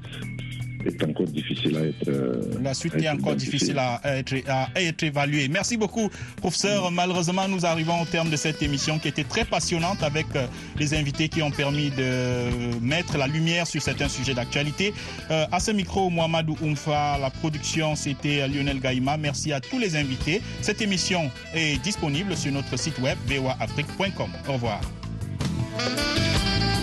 est 0.86 1.04
encore 1.04 1.26
difficile 1.28 1.78
à 1.78 1.86
être. 1.86 2.08
euh, 2.08 2.42
La 2.62 2.74
suite 2.74 2.96
est 2.96 3.10
encore 3.10 3.36
difficile 3.36 3.78
à 3.80 4.02
être, 4.06 4.34
à 4.48 4.70
être 4.82 5.04
évaluée. 5.04 5.48
Merci 5.48 5.78
beaucoup, 5.78 6.10
professeur. 6.38 6.92
Malheureusement, 6.92 7.48
nous 7.48 7.66
arrivons 7.66 8.02
au 8.02 8.06
terme 8.06 8.30
de 8.30 8.36
cette 8.36 8.62
émission 8.62 9.00
qui 9.00 9.08
était 9.08 9.24
très 9.24 9.46
passionnante 9.46 10.04
avec 10.04 10.28
euh, 10.36 10.46
les 10.78 10.94
invités 10.94 11.30
qui 11.30 11.42
ont 11.42 11.52
permis 11.52 11.90
de 11.92 12.80
mettre 12.82 13.18
la 13.18 13.28
lumière 13.28 13.68
sur 13.68 13.82
certains 13.82 14.10
sujets 14.10 14.34
d'actualité. 14.34 14.94
Euh, 15.32 15.46
à 15.52 15.60
ce 15.60 15.72
micro, 15.72 16.10
Mohamedou 16.10 16.58
Oumfa, 16.62 17.18
la 17.20 17.30
production, 17.30 17.96
c'était 17.96 18.48
Lionel 18.48 18.80
Gaïma. 18.80 19.18
Merci 19.18 19.52
à 19.54 19.60
tous 19.60 19.80
les 19.80 19.96
invités. 19.96 20.42
Cette 20.62 20.82
émission 20.82 21.30
est 21.54 21.82
disponible 21.84 22.36
sur 22.36 22.52
notre 22.52 22.78
site 22.78 23.00
web 23.00 23.18
voaafrique.com. 23.28 24.30
Au 24.48 24.54
revoir. 24.54 24.82